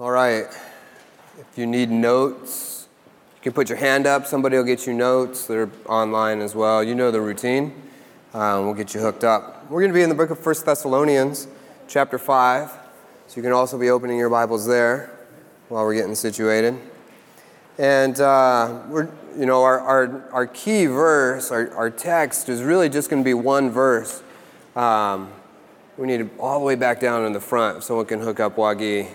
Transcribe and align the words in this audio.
All 0.00 0.10
right. 0.10 0.46
If 1.38 1.56
you 1.56 1.66
need 1.68 1.88
notes, 1.88 2.88
you 3.36 3.42
can 3.42 3.52
put 3.52 3.68
your 3.68 3.78
hand 3.78 4.08
up. 4.08 4.26
Somebody 4.26 4.56
will 4.56 4.64
get 4.64 4.88
you 4.88 4.92
notes. 4.92 5.46
They're 5.46 5.70
online 5.86 6.40
as 6.40 6.52
well. 6.56 6.82
You 6.82 6.96
know 6.96 7.12
the 7.12 7.20
routine. 7.20 7.72
Um, 8.32 8.64
we'll 8.64 8.74
get 8.74 8.92
you 8.92 9.00
hooked 9.00 9.22
up. 9.22 9.70
We're 9.70 9.82
going 9.82 9.92
to 9.92 9.94
be 9.94 10.02
in 10.02 10.08
the 10.08 10.16
book 10.16 10.30
of 10.30 10.44
1 10.44 10.54
Thessalonians, 10.66 11.46
chapter 11.86 12.18
5. 12.18 12.70
So 13.28 13.36
you 13.36 13.42
can 13.42 13.52
also 13.52 13.78
be 13.78 13.88
opening 13.88 14.18
your 14.18 14.30
Bibles 14.30 14.66
there 14.66 15.16
while 15.68 15.84
we're 15.84 15.94
getting 15.94 16.16
situated. 16.16 16.76
And 17.78 18.18
uh, 18.18 18.80
we're, 18.88 19.08
you 19.38 19.46
know, 19.46 19.62
our, 19.62 19.78
our, 19.78 20.28
our 20.32 20.46
key 20.48 20.86
verse, 20.86 21.52
our, 21.52 21.72
our 21.72 21.88
text 21.88 22.48
is 22.48 22.64
really 22.64 22.88
just 22.88 23.10
going 23.10 23.22
to 23.22 23.24
be 23.24 23.34
one 23.34 23.70
verse. 23.70 24.24
Um, 24.74 25.30
we 25.96 26.08
need 26.08 26.18
to 26.18 26.30
all 26.40 26.58
the 26.58 26.64
way 26.64 26.74
back 26.74 26.98
down 26.98 27.24
in 27.26 27.32
the 27.32 27.40
front 27.40 27.76
if 27.78 27.84
someone 27.84 28.06
can 28.06 28.18
hook 28.18 28.40
up 28.40 28.56
Wagi 28.56 29.08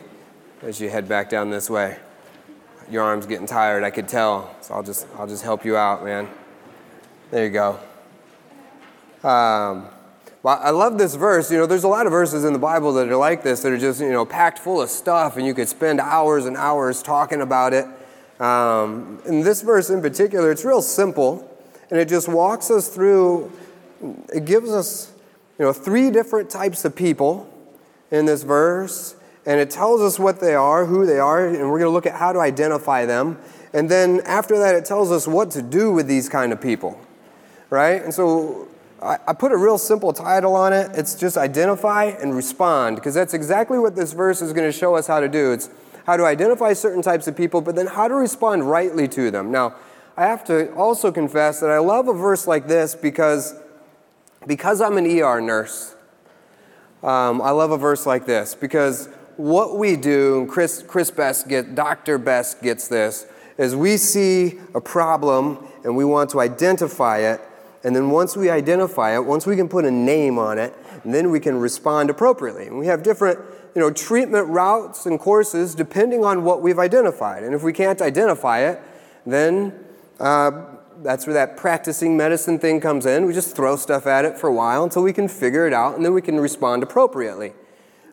as 0.62 0.82
you 0.82 0.90
head 0.90 1.08
back 1.08 1.30
down 1.30 1.50
this 1.50 1.70
way. 1.70 1.98
Your 2.92 3.04
arm's 3.04 3.26
getting 3.26 3.48
tired, 3.48 3.84
I 3.84 3.92
could 3.92 4.08
tell. 4.08 4.56
So 4.62 4.74
I'll 4.74 4.84
just, 4.84 5.08
I'll 5.18 5.28
just 5.28 5.44
help 5.44 5.64
you 5.64 5.78
out, 5.78 6.04
man. 6.04 6.28
There 7.32 7.46
you 7.46 7.52
go. 7.52 7.80
Um, 9.24 9.88
well, 10.42 10.60
I 10.62 10.72
love 10.72 10.98
this 10.98 11.16
verse. 11.16 11.52
You 11.52 11.58
know, 11.60 11.66
there's 11.66 11.84
a 11.84 11.90
lot 11.90 12.06
of 12.06 12.12
verses 12.12 12.46
in 12.46 12.54
the 12.54 12.60
Bible 12.60 12.94
that 12.94 13.08
are 13.08 13.16
like 13.16 13.44
this 13.44 13.62
that 13.62 13.72
are 13.72 13.78
just, 13.78 14.02
you 14.02 14.12
know, 14.12 14.26
packed 14.26 14.60
full 14.60 14.82
of 14.82 14.90
stuff, 14.90 15.38
and 15.38 15.46
you 15.46 15.54
could 15.54 15.70
spend 15.70 16.00
hours 16.00 16.46
and 16.46 16.58
hours 16.58 17.04
talking 17.04 17.42
about 17.42 17.74
it. 17.74 17.86
Um, 18.42 19.22
in 19.26 19.42
this 19.42 19.62
verse 19.62 19.90
in 19.90 20.02
particular, 20.02 20.52
it's 20.52 20.66
real 20.66 20.82
simple, 20.82 21.46
and 21.90 22.00
it 22.00 22.08
just 22.08 22.28
walks 22.28 22.72
us 22.72 22.88
through, 22.88 23.52
it 24.34 24.46
gives 24.46 24.72
us, 24.72 25.12
you 25.58 25.66
know, 25.66 25.74
three 25.74 26.10
different 26.10 26.50
types 26.50 26.86
of 26.86 26.96
people 26.96 27.54
in 28.12 28.26
this 28.26 28.44
verse 28.44 29.16
and 29.50 29.60
it 29.60 29.72
tells 29.72 30.00
us 30.00 30.20
what 30.20 30.40
they 30.40 30.54
are, 30.54 30.86
who 30.86 31.08
they 31.08 31.18
are, 31.18 31.48
and 31.48 31.58
we're 31.72 31.80
going 31.80 31.90
to 31.90 31.90
look 31.90 32.06
at 32.06 32.14
how 32.14 32.32
to 32.32 32.40
identify 32.40 33.08
them. 33.08 33.36
And 33.74 33.90
then 33.90 34.22
after 34.24 34.60
that, 34.60 34.76
it 34.76 34.86
tells 34.86 35.12
us 35.12 35.28
what 35.28 35.50
to 35.52 35.64
do 35.64 35.92
with 35.92 36.06
these 36.06 36.30
kind 36.30 36.54
of 36.54 36.62
people, 36.62 37.02
right? 37.72 38.00
And 38.04 38.14
so 38.14 38.68
I, 39.02 39.34
put 39.34 39.52
a 39.52 39.58
real 39.58 39.80
simple 39.80 40.14
title 40.14 40.56
on 40.56 40.72
it. 40.72 40.92
It's 40.94 41.16
just 41.16 41.36
identify 41.36 42.06
and 42.22 42.36
respond, 42.36 42.98
because 42.98 43.16
that's 43.16 43.34
exactly 43.34 43.80
what 43.80 43.96
this 43.96 44.14
verse 44.14 44.40
is 44.44 44.54
going 44.54 44.72
to 44.72 44.78
show 44.78 44.94
us 44.94 45.08
how 45.08 45.20
to 45.20 45.28
do. 45.28 45.52
It's 45.52 45.72
how 46.06 46.16
to 46.16 46.26
identify 46.26 46.74
certain 46.74 47.02
types 47.02 47.28
of 47.28 47.36
people, 47.36 47.60
but 47.60 47.76
then 47.76 47.88
how 47.88 48.08
to 48.08 48.14
respond 48.14 48.70
rightly 48.70 49.08
to 49.08 49.32
them. 49.32 49.52
Now, 49.52 49.74
I 50.16 50.28
have 50.28 50.44
to 50.44 50.72
also 50.74 51.12
confess 51.12 51.60
that 51.62 51.72
I 51.72 51.80
love 51.80 52.08
a 52.08 52.14
verse 52.14 52.46
like 52.46 52.68
this 52.68 52.94
because, 52.94 53.56
because 54.46 54.80
I'm 54.80 54.98
an 54.98 55.08
ER 55.08 55.42
nurse. 55.42 55.96
Um, 57.02 57.42
I 57.42 57.50
love 57.50 57.72
a 57.72 57.78
verse 57.78 58.06
like 58.06 58.28
this 58.28 58.54
because 58.54 59.10
what 59.40 59.78
we 59.78 59.96
do, 59.96 60.46
Chris, 60.48 60.84
Chris 60.86 61.10
Best 61.10 61.48
get, 61.48 61.74
Dr. 61.74 62.18
Best 62.18 62.62
gets 62.62 62.90
this, 62.90 63.26
is 63.58 63.74
we 63.74 63.96
see 63.96 64.60
a 64.76 64.82
problem 64.82 65.66
and 65.86 65.96
we 65.96 66.04
want 66.04 66.30
to 66.32 66.42
identify 66.42 67.20
it. 67.20 67.40
And 67.86 67.96
then 67.96 68.10
once 68.10 68.36
we 68.36 68.50
identify 68.50 69.16
it, 69.16 69.24
once 69.24 69.46
we 69.46 69.56
can 69.56 69.70
put 69.70 69.86
a 69.86 69.92
name 69.92 70.38
on 70.38 70.60
it, 70.60 70.76
then 71.06 71.32
we 71.32 71.40
can 71.40 71.58
respond 71.58 72.10
appropriately. 72.10 72.68
And 72.68 72.78
we 72.78 72.88
have 72.88 73.02
different 73.02 73.40
you 73.74 73.80
know, 73.80 73.90
treatment 73.92 74.48
routes 74.50 75.06
and 75.06 75.18
courses 75.18 75.74
depending 75.74 76.26
on 76.26 76.44
what 76.44 76.62
we've 76.62 76.80
identified. 76.80 77.44
And 77.44 77.56
if 77.56 77.64
we 77.64 77.72
can't 77.72 78.02
identify 78.02 78.60
it, 78.70 78.82
then 79.26 79.74
uh, 80.20 80.52
that's 80.98 81.26
where 81.26 81.36
that 81.36 81.56
practicing 81.56 82.18
medicine 82.18 82.60
thing 82.60 82.82
comes 82.82 83.06
in. 83.06 83.26
We 83.26 83.32
just 83.32 83.56
throw 83.56 83.78
stuff 83.78 84.06
at 84.06 84.26
it 84.26 84.38
for 84.38 84.48
a 84.48 84.54
while 84.54 84.84
until 84.84 85.04
we 85.04 85.14
can 85.14 85.30
figure 85.30 85.66
it 85.66 85.72
out, 85.72 85.96
and 85.96 86.04
then 86.04 86.14
we 86.14 86.22
can 86.22 86.42
respond 86.42 86.84
appropriately, 86.84 87.54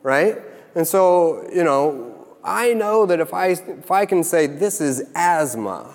right? 0.04 0.38
And 0.76 0.86
so, 0.86 1.48
you 1.50 1.64
know, 1.64 2.26
I 2.44 2.74
know 2.74 3.06
that 3.06 3.18
if 3.18 3.32
I, 3.32 3.48
if 3.48 3.90
I 3.90 4.04
can 4.04 4.22
say 4.22 4.46
this 4.46 4.80
is 4.80 5.02
asthma, 5.14 5.94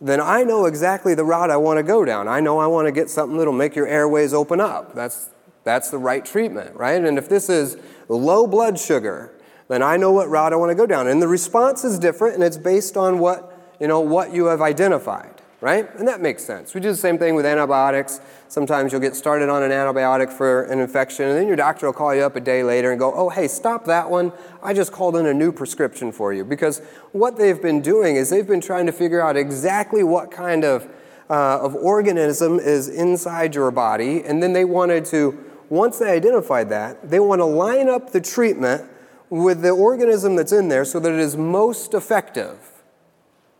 then 0.00 0.20
I 0.20 0.42
know 0.42 0.66
exactly 0.66 1.14
the 1.14 1.24
route 1.24 1.52
I 1.52 1.56
want 1.56 1.78
to 1.78 1.84
go 1.84 2.04
down. 2.04 2.26
I 2.26 2.40
know 2.40 2.58
I 2.58 2.66
want 2.66 2.86
to 2.86 2.92
get 2.92 3.08
something 3.08 3.38
that'll 3.38 3.52
make 3.52 3.76
your 3.76 3.86
airways 3.86 4.34
open 4.34 4.60
up. 4.60 4.92
That's, 4.92 5.30
that's 5.62 5.90
the 5.90 5.98
right 5.98 6.24
treatment, 6.24 6.74
right? 6.74 7.02
And 7.02 7.16
if 7.16 7.28
this 7.28 7.48
is 7.48 7.76
low 8.08 8.48
blood 8.48 8.76
sugar, 8.76 9.32
then 9.68 9.84
I 9.84 9.96
know 9.96 10.10
what 10.10 10.28
route 10.28 10.52
I 10.52 10.56
want 10.56 10.70
to 10.70 10.74
go 10.74 10.86
down. 10.86 11.06
And 11.06 11.22
the 11.22 11.28
response 11.28 11.84
is 11.84 11.96
different, 11.96 12.34
and 12.34 12.42
it's 12.42 12.56
based 12.56 12.96
on 12.96 13.20
what, 13.20 13.76
you 13.78 13.86
know, 13.86 14.00
what 14.00 14.32
you 14.32 14.46
have 14.46 14.60
identified 14.60 15.37
right? 15.60 15.92
And 15.96 16.06
that 16.06 16.20
makes 16.20 16.44
sense. 16.44 16.72
We 16.72 16.80
do 16.80 16.90
the 16.90 16.96
same 16.96 17.18
thing 17.18 17.34
with 17.34 17.44
antibiotics. 17.44 18.20
Sometimes 18.46 18.92
you'll 18.92 19.00
get 19.00 19.16
started 19.16 19.48
on 19.48 19.62
an 19.62 19.72
antibiotic 19.72 20.30
for 20.30 20.62
an 20.64 20.78
infection, 20.78 21.26
and 21.26 21.36
then 21.36 21.48
your 21.48 21.56
doctor 21.56 21.86
will 21.86 21.92
call 21.92 22.14
you 22.14 22.22
up 22.22 22.36
a 22.36 22.40
day 22.40 22.62
later 22.62 22.90
and 22.92 22.98
go, 22.98 23.12
Oh, 23.12 23.28
hey, 23.28 23.48
stop 23.48 23.84
that 23.86 24.08
one. 24.08 24.32
I 24.62 24.72
just 24.72 24.92
called 24.92 25.16
in 25.16 25.26
a 25.26 25.34
new 25.34 25.50
prescription 25.50 26.12
for 26.12 26.32
you. 26.32 26.44
Because 26.44 26.78
what 27.12 27.36
they've 27.36 27.60
been 27.60 27.80
doing 27.80 28.16
is 28.16 28.30
they've 28.30 28.46
been 28.46 28.60
trying 28.60 28.86
to 28.86 28.92
figure 28.92 29.20
out 29.20 29.36
exactly 29.36 30.04
what 30.04 30.30
kind 30.30 30.64
of, 30.64 30.88
uh, 31.28 31.58
of 31.60 31.74
organism 31.74 32.60
is 32.60 32.88
inside 32.88 33.54
your 33.54 33.70
body, 33.72 34.22
and 34.24 34.40
then 34.42 34.52
they 34.52 34.64
wanted 34.64 35.04
to, 35.06 35.44
once 35.68 35.98
they 35.98 36.10
identified 36.10 36.68
that, 36.68 37.10
they 37.10 37.18
want 37.18 37.40
to 37.40 37.44
line 37.44 37.88
up 37.88 38.12
the 38.12 38.20
treatment 38.20 38.88
with 39.28 39.60
the 39.60 39.70
organism 39.70 40.36
that's 40.36 40.52
in 40.52 40.68
there 40.68 40.84
so 40.84 41.00
that 41.00 41.12
it 41.12 41.18
is 41.18 41.36
most 41.36 41.92
effective, 41.94 42.58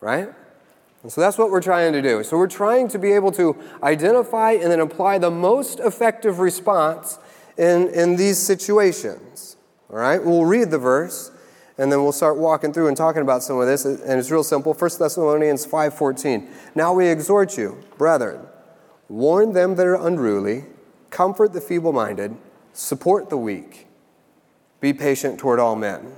right? 0.01 0.31
And 1.03 1.13
so 1.13 1.21
that's 1.21 1.39
what 1.39 1.51
we're 1.51 1.63
trying 1.63 1.93
to 1.93 2.03
do. 2.03 2.25
So 2.25 2.37
we're 2.37 2.49
trying 2.49 2.89
to 2.89 2.99
be 2.99 3.13
able 3.13 3.31
to 3.33 3.57
identify 3.83 4.53
and 4.53 4.71
then 4.71 4.81
apply 4.81 5.19
the 5.19 5.31
most 5.31 5.79
effective 5.81 6.41
response 6.41 7.19
in, 7.57 7.89
in 7.89 8.17
these 8.17 8.39
situations. 8.39 9.57
All 9.91 9.97
right? 9.97 10.23
We'll 10.23 10.45
read 10.45 10.71
the 10.71 10.79
verse 10.79 11.31
and 11.79 11.93
then 11.93 12.03
we'll 12.03 12.13
start 12.13 12.37
walking 12.37 12.73
through 12.73 12.89
and 12.89 12.97
talking 12.97 13.23
about 13.23 13.43
some 13.43 13.59
of 13.59 13.67
this 13.67 13.85
and 13.85 14.19
it's 14.19 14.31
real 14.31 14.43
simple 14.43 14.75
1 14.75 14.91
thessalonians 14.99 15.65
5.14 15.65 16.49
now 16.75 16.93
we 16.93 17.07
exhort 17.07 17.57
you 17.57 17.79
brethren 17.97 18.41
warn 19.09 19.53
them 19.53 19.77
that 19.77 19.87
are 19.87 19.95
unruly 19.95 20.65
comfort 21.11 21.53
the 21.53 21.61
feeble-minded 21.61 22.37
support 22.73 23.31
the 23.31 23.37
weak 23.37 23.87
be 24.81 24.93
patient 24.93 25.39
toward 25.39 25.61
all 25.61 25.77
men 25.77 26.13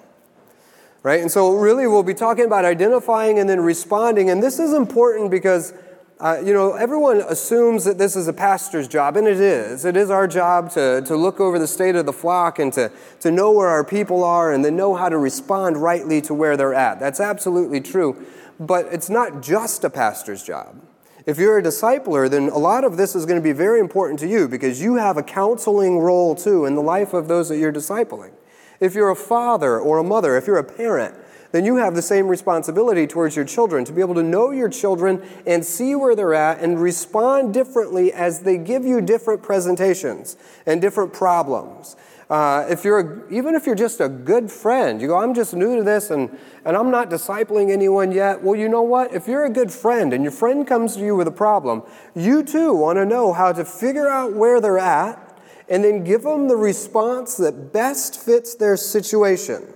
right? 1.02 1.20
And 1.20 1.30
so, 1.30 1.54
really, 1.54 1.86
we'll 1.86 2.02
be 2.02 2.14
talking 2.14 2.44
about 2.44 2.64
identifying 2.64 3.38
and 3.38 3.48
then 3.48 3.60
responding. 3.60 4.30
And 4.30 4.42
this 4.42 4.58
is 4.58 4.72
important 4.72 5.30
because, 5.30 5.72
uh, 6.18 6.40
you 6.44 6.52
know, 6.52 6.74
everyone 6.74 7.22
assumes 7.22 7.84
that 7.84 7.98
this 7.98 8.16
is 8.16 8.28
a 8.28 8.32
pastor's 8.32 8.86
job, 8.86 9.16
and 9.16 9.26
it 9.26 9.40
is. 9.40 9.84
It 9.84 9.96
is 9.96 10.10
our 10.10 10.26
job 10.26 10.70
to, 10.72 11.02
to 11.02 11.16
look 11.16 11.40
over 11.40 11.58
the 11.58 11.66
state 11.66 11.96
of 11.96 12.06
the 12.06 12.12
flock 12.12 12.58
and 12.58 12.72
to, 12.74 12.92
to 13.20 13.30
know 13.30 13.50
where 13.52 13.68
our 13.68 13.84
people 13.84 14.22
are 14.22 14.52
and 14.52 14.64
then 14.64 14.76
know 14.76 14.94
how 14.94 15.08
to 15.08 15.16
respond 15.16 15.78
rightly 15.78 16.20
to 16.22 16.34
where 16.34 16.56
they're 16.56 16.74
at. 16.74 17.00
That's 17.00 17.20
absolutely 17.20 17.80
true. 17.80 18.24
But 18.58 18.86
it's 18.92 19.08
not 19.08 19.42
just 19.42 19.84
a 19.84 19.90
pastor's 19.90 20.42
job. 20.42 20.82
If 21.26 21.38
you're 21.38 21.58
a 21.58 21.62
discipler, 21.62 22.28
then 22.28 22.48
a 22.48 22.58
lot 22.58 22.84
of 22.84 22.96
this 22.96 23.14
is 23.14 23.24
going 23.24 23.38
to 23.38 23.42
be 23.42 23.52
very 23.52 23.80
important 23.80 24.18
to 24.20 24.28
you 24.28 24.48
because 24.48 24.82
you 24.82 24.96
have 24.96 25.16
a 25.16 25.22
counseling 25.22 25.98
role 25.98 26.34
too 26.34 26.64
in 26.64 26.74
the 26.74 26.82
life 26.82 27.12
of 27.12 27.28
those 27.28 27.48
that 27.50 27.58
you're 27.58 27.72
discipling. 27.72 28.32
If 28.80 28.94
you're 28.94 29.10
a 29.10 29.16
father 29.16 29.78
or 29.78 29.98
a 29.98 30.04
mother, 30.04 30.36
if 30.36 30.46
you're 30.46 30.56
a 30.56 30.64
parent, 30.64 31.14
then 31.52 31.64
you 31.64 31.76
have 31.76 31.94
the 31.94 32.02
same 32.02 32.28
responsibility 32.28 33.06
towards 33.06 33.36
your 33.36 33.44
children 33.44 33.84
to 33.84 33.92
be 33.92 34.00
able 34.00 34.14
to 34.14 34.22
know 34.22 34.50
your 34.50 34.68
children 34.68 35.22
and 35.46 35.64
see 35.64 35.94
where 35.94 36.14
they're 36.14 36.34
at 36.34 36.60
and 36.60 36.80
respond 36.80 37.52
differently 37.52 38.12
as 38.12 38.40
they 38.40 38.56
give 38.56 38.84
you 38.84 39.00
different 39.00 39.42
presentations 39.42 40.36
and 40.66 40.80
different 40.80 41.12
problems. 41.12 41.96
Uh, 42.30 42.64
if 42.70 42.84
you're 42.84 43.00
a, 43.00 43.28
even 43.32 43.56
if 43.56 43.66
you're 43.66 43.74
just 43.74 44.00
a 44.00 44.08
good 44.08 44.48
friend, 44.48 45.02
you 45.02 45.08
go, 45.08 45.18
I'm 45.18 45.34
just 45.34 45.52
new 45.52 45.76
to 45.76 45.82
this 45.82 46.12
and, 46.12 46.38
and 46.64 46.76
I'm 46.76 46.92
not 46.92 47.10
discipling 47.10 47.72
anyone 47.72 48.12
yet. 48.12 48.40
Well, 48.40 48.54
you 48.54 48.68
know 48.68 48.82
what? 48.82 49.12
If 49.12 49.26
you're 49.26 49.44
a 49.44 49.50
good 49.50 49.72
friend 49.72 50.12
and 50.12 50.22
your 50.22 50.30
friend 50.30 50.64
comes 50.64 50.94
to 50.94 51.02
you 51.02 51.16
with 51.16 51.26
a 51.26 51.32
problem, 51.32 51.82
you 52.14 52.44
too 52.44 52.72
want 52.72 52.98
to 52.98 53.04
know 53.04 53.32
how 53.32 53.52
to 53.52 53.64
figure 53.64 54.08
out 54.08 54.32
where 54.32 54.60
they're 54.60 54.78
at 54.78 55.29
and 55.70 55.84
then 55.84 56.02
give 56.02 56.22
them 56.22 56.48
the 56.48 56.56
response 56.56 57.36
that 57.36 57.72
best 57.72 58.20
fits 58.20 58.56
their 58.56 58.76
situation 58.76 59.72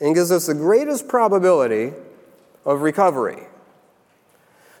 and 0.00 0.14
gives 0.14 0.32
us 0.32 0.48
the 0.48 0.54
greatest 0.54 1.06
probability 1.06 1.92
of 2.66 2.82
recovery. 2.82 3.44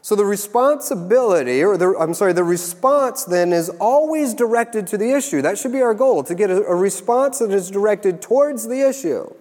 So 0.02 0.16
the 0.16 0.24
responsibility, 0.24 1.62
or 1.62 1.76
the, 1.76 1.94
I'm 1.96 2.12
sorry, 2.12 2.32
the 2.32 2.42
response 2.42 3.24
then 3.24 3.52
is 3.52 3.68
always 3.68 4.34
directed 4.34 4.88
to 4.88 4.98
the 4.98 5.12
issue. 5.12 5.40
That 5.40 5.56
should 5.56 5.70
be 5.70 5.80
our 5.80 5.94
goal, 5.94 6.24
to 6.24 6.34
get 6.34 6.50
a, 6.50 6.64
a 6.64 6.74
response 6.74 7.38
that 7.38 7.52
is 7.52 7.70
directed 7.70 8.20
towards 8.20 8.66
the 8.66 8.80
issue 8.80 9.32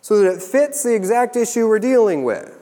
so 0.00 0.20
that 0.20 0.32
it 0.32 0.42
fits 0.42 0.82
the 0.82 0.96
exact 0.96 1.36
issue 1.36 1.68
we're 1.68 1.78
dealing 1.78 2.24
with. 2.24 2.61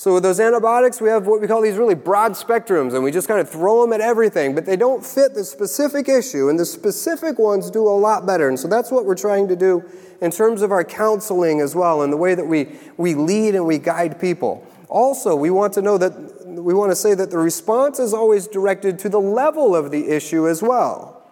So 0.00 0.14
with 0.14 0.22
those 0.22 0.40
antibiotics, 0.40 0.98
we 0.98 1.10
have 1.10 1.26
what 1.26 1.42
we 1.42 1.46
call 1.46 1.60
these 1.60 1.76
really 1.76 1.94
broad 1.94 2.32
spectrums, 2.32 2.94
and 2.94 3.04
we 3.04 3.10
just 3.10 3.28
kind 3.28 3.38
of 3.38 3.50
throw 3.50 3.82
them 3.82 3.92
at 3.92 4.00
everything, 4.00 4.54
but 4.54 4.64
they 4.64 4.74
don't 4.74 5.04
fit 5.04 5.34
the 5.34 5.44
specific 5.44 6.08
issue, 6.08 6.48
and 6.48 6.58
the 6.58 6.64
specific 6.64 7.38
ones 7.38 7.70
do 7.70 7.86
a 7.86 7.92
lot 7.92 8.24
better. 8.24 8.48
And 8.48 8.58
so 8.58 8.66
that's 8.66 8.90
what 8.90 9.04
we're 9.04 9.14
trying 9.14 9.46
to 9.48 9.56
do 9.56 9.84
in 10.22 10.30
terms 10.30 10.62
of 10.62 10.72
our 10.72 10.84
counseling 10.84 11.60
as 11.60 11.74
well, 11.74 12.00
and 12.00 12.10
the 12.10 12.16
way 12.16 12.34
that 12.34 12.46
we, 12.46 12.78
we 12.96 13.14
lead 13.14 13.54
and 13.54 13.66
we 13.66 13.76
guide 13.76 14.18
people. 14.18 14.66
Also, 14.88 15.36
we 15.36 15.50
want 15.50 15.74
to 15.74 15.82
know 15.82 15.98
that 15.98 16.46
we 16.46 16.72
want 16.72 16.90
to 16.90 16.96
say 16.96 17.12
that 17.12 17.30
the 17.30 17.36
response 17.36 17.98
is 17.98 18.14
always 18.14 18.46
directed 18.46 18.98
to 19.00 19.10
the 19.10 19.20
level 19.20 19.76
of 19.76 19.90
the 19.90 20.08
issue 20.08 20.48
as 20.48 20.62
well. 20.62 21.22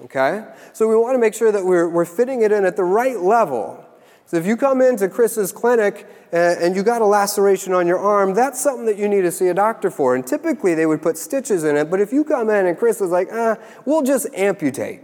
Okay? 0.00 0.46
So 0.74 0.86
we 0.86 0.94
want 0.94 1.16
to 1.16 1.18
make 1.18 1.34
sure 1.34 1.50
that 1.50 1.64
we're, 1.64 1.88
we're 1.88 2.04
fitting 2.04 2.42
it 2.42 2.52
in 2.52 2.64
at 2.64 2.76
the 2.76 2.84
right 2.84 3.18
level. 3.18 3.83
So 4.26 4.36
if 4.38 4.46
you 4.46 4.56
come 4.56 4.80
into 4.80 5.08
Chris's 5.08 5.52
clinic 5.52 6.06
and, 6.32 6.62
and 6.62 6.76
you 6.76 6.82
got 6.82 7.02
a 7.02 7.06
laceration 7.06 7.72
on 7.72 7.86
your 7.86 7.98
arm, 7.98 8.34
that's 8.34 8.60
something 8.60 8.86
that 8.86 8.98
you 8.98 9.08
need 9.08 9.22
to 9.22 9.30
see 9.30 9.48
a 9.48 9.54
doctor 9.54 9.90
for. 9.90 10.14
And 10.14 10.26
typically 10.26 10.74
they 10.74 10.86
would 10.86 11.02
put 11.02 11.18
stitches 11.18 11.64
in 11.64 11.76
it, 11.76 11.90
but 11.90 12.00
if 12.00 12.12
you 12.12 12.24
come 12.24 12.48
in 12.50 12.66
and 12.66 12.78
Chris 12.78 13.00
is 13.00 13.10
like, 13.10 13.28
ah, 13.32 13.58
we'll 13.84 14.02
just 14.02 14.26
amputate. 14.34 15.00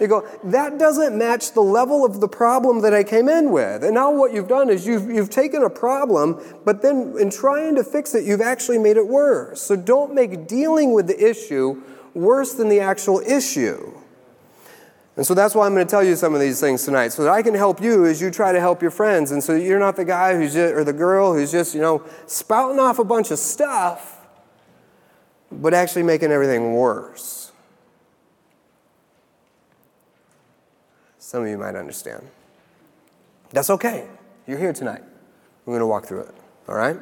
You 0.00 0.06
go, 0.06 0.28
that 0.44 0.78
doesn't 0.78 1.18
match 1.18 1.52
the 1.52 1.60
level 1.60 2.04
of 2.04 2.20
the 2.20 2.28
problem 2.28 2.82
that 2.82 2.94
I 2.94 3.02
came 3.02 3.28
in 3.28 3.50
with. 3.50 3.82
And 3.82 3.94
now 3.94 4.12
what 4.12 4.32
you've 4.32 4.46
done 4.46 4.70
is 4.70 4.86
you've, 4.86 5.10
you've 5.10 5.30
taken 5.30 5.64
a 5.64 5.70
problem, 5.70 6.40
but 6.64 6.82
then 6.82 7.16
in 7.18 7.30
trying 7.30 7.74
to 7.74 7.84
fix 7.84 8.14
it, 8.14 8.24
you've 8.24 8.40
actually 8.40 8.78
made 8.78 8.96
it 8.96 9.06
worse. 9.06 9.60
So 9.60 9.74
don't 9.74 10.14
make 10.14 10.46
dealing 10.46 10.94
with 10.94 11.08
the 11.08 11.18
issue 11.18 11.82
worse 12.14 12.54
than 12.54 12.68
the 12.68 12.80
actual 12.80 13.20
issue. 13.20 13.92
And 15.18 15.26
so 15.26 15.34
that's 15.34 15.52
why 15.52 15.66
I'm 15.66 15.74
going 15.74 15.84
to 15.84 15.90
tell 15.90 16.04
you 16.04 16.14
some 16.14 16.32
of 16.32 16.40
these 16.40 16.60
things 16.60 16.84
tonight, 16.84 17.08
so 17.08 17.24
that 17.24 17.32
I 17.32 17.42
can 17.42 17.52
help 17.52 17.82
you 17.82 18.06
as 18.06 18.20
you 18.20 18.30
try 18.30 18.52
to 18.52 18.60
help 18.60 18.80
your 18.80 18.92
friends. 18.92 19.32
And 19.32 19.42
so 19.42 19.52
you're 19.56 19.80
not 19.80 19.96
the 19.96 20.04
guy 20.04 20.36
who's 20.36 20.54
just, 20.54 20.72
or 20.72 20.84
the 20.84 20.92
girl 20.92 21.34
who's 21.34 21.50
just, 21.50 21.74
you 21.74 21.80
know, 21.80 22.04
spouting 22.26 22.78
off 22.78 23.00
a 23.00 23.04
bunch 23.04 23.32
of 23.32 23.40
stuff, 23.40 24.24
but 25.50 25.74
actually 25.74 26.04
making 26.04 26.30
everything 26.30 26.72
worse. 26.72 27.50
Some 31.18 31.42
of 31.42 31.48
you 31.48 31.58
might 31.58 31.74
understand. 31.74 32.24
That's 33.50 33.70
okay. 33.70 34.06
You're 34.46 34.58
here 34.58 34.72
tonight. 34.72 35.02
We're 35.66 35.72
going 35.72 35.80
to 35.80 35.86
walk 35.88 36.06
through 36.06 36.20
it. 36.20 36.34
All 36.68 36.76
right? 36.76 36.96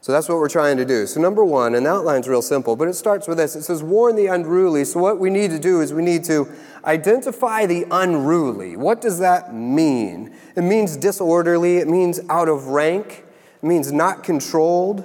So 0.00 0.12
that's 0.12 0.28
what 0.28 0.38
we're 0.38 0.48
trying 0.48 0.76
to 0.76 0.84
do. 0.84 1.06
So, 1.06 1.20
number 1.20 1.44
one, 1.44 1.74
and 1.74 1.84
the 1.84 1.90
outline's 1.90 2.28
real 2.28 2.42
simple, 2.42 2.76
but 2.76 2.86
it 2.88 2.94
starts 2.94 3.26
with 3.26 3.38
this 3.38 3.56
it 3.56 3.62
says, 3.62 3.82
warn 3.82 4.14
the 4.14 4.26
unruly. 4.26 4.84
So, 4.84 5.00
what 5.00 5.18
we 5.18 5.28
need 5.28 5.50
to 5.50 5.58
do 5.58 5.80
is 5.80 5.92
we 5.92 6.02
need 6.02 6.24
to 6.24 6.48
identify 6.84 7.66
the 7.66 7.84
unruly. 7.90 8.76
What 8.76 9.00
does 9.00 9.18
that 9.18 9.52
mean? 9.52 10.36
It 10.54 10.62
means 10.62 10.96
disorderly, 10.96 11.78
it 11.78 11.88
means 11.88 12.20
out 12.28 12.48
of 12.48 12.68
rank, 12.68 13.24
it 13.62 13.66
means 13.66 13.90
not 13.90 14.22
controlled, 14.22 15.02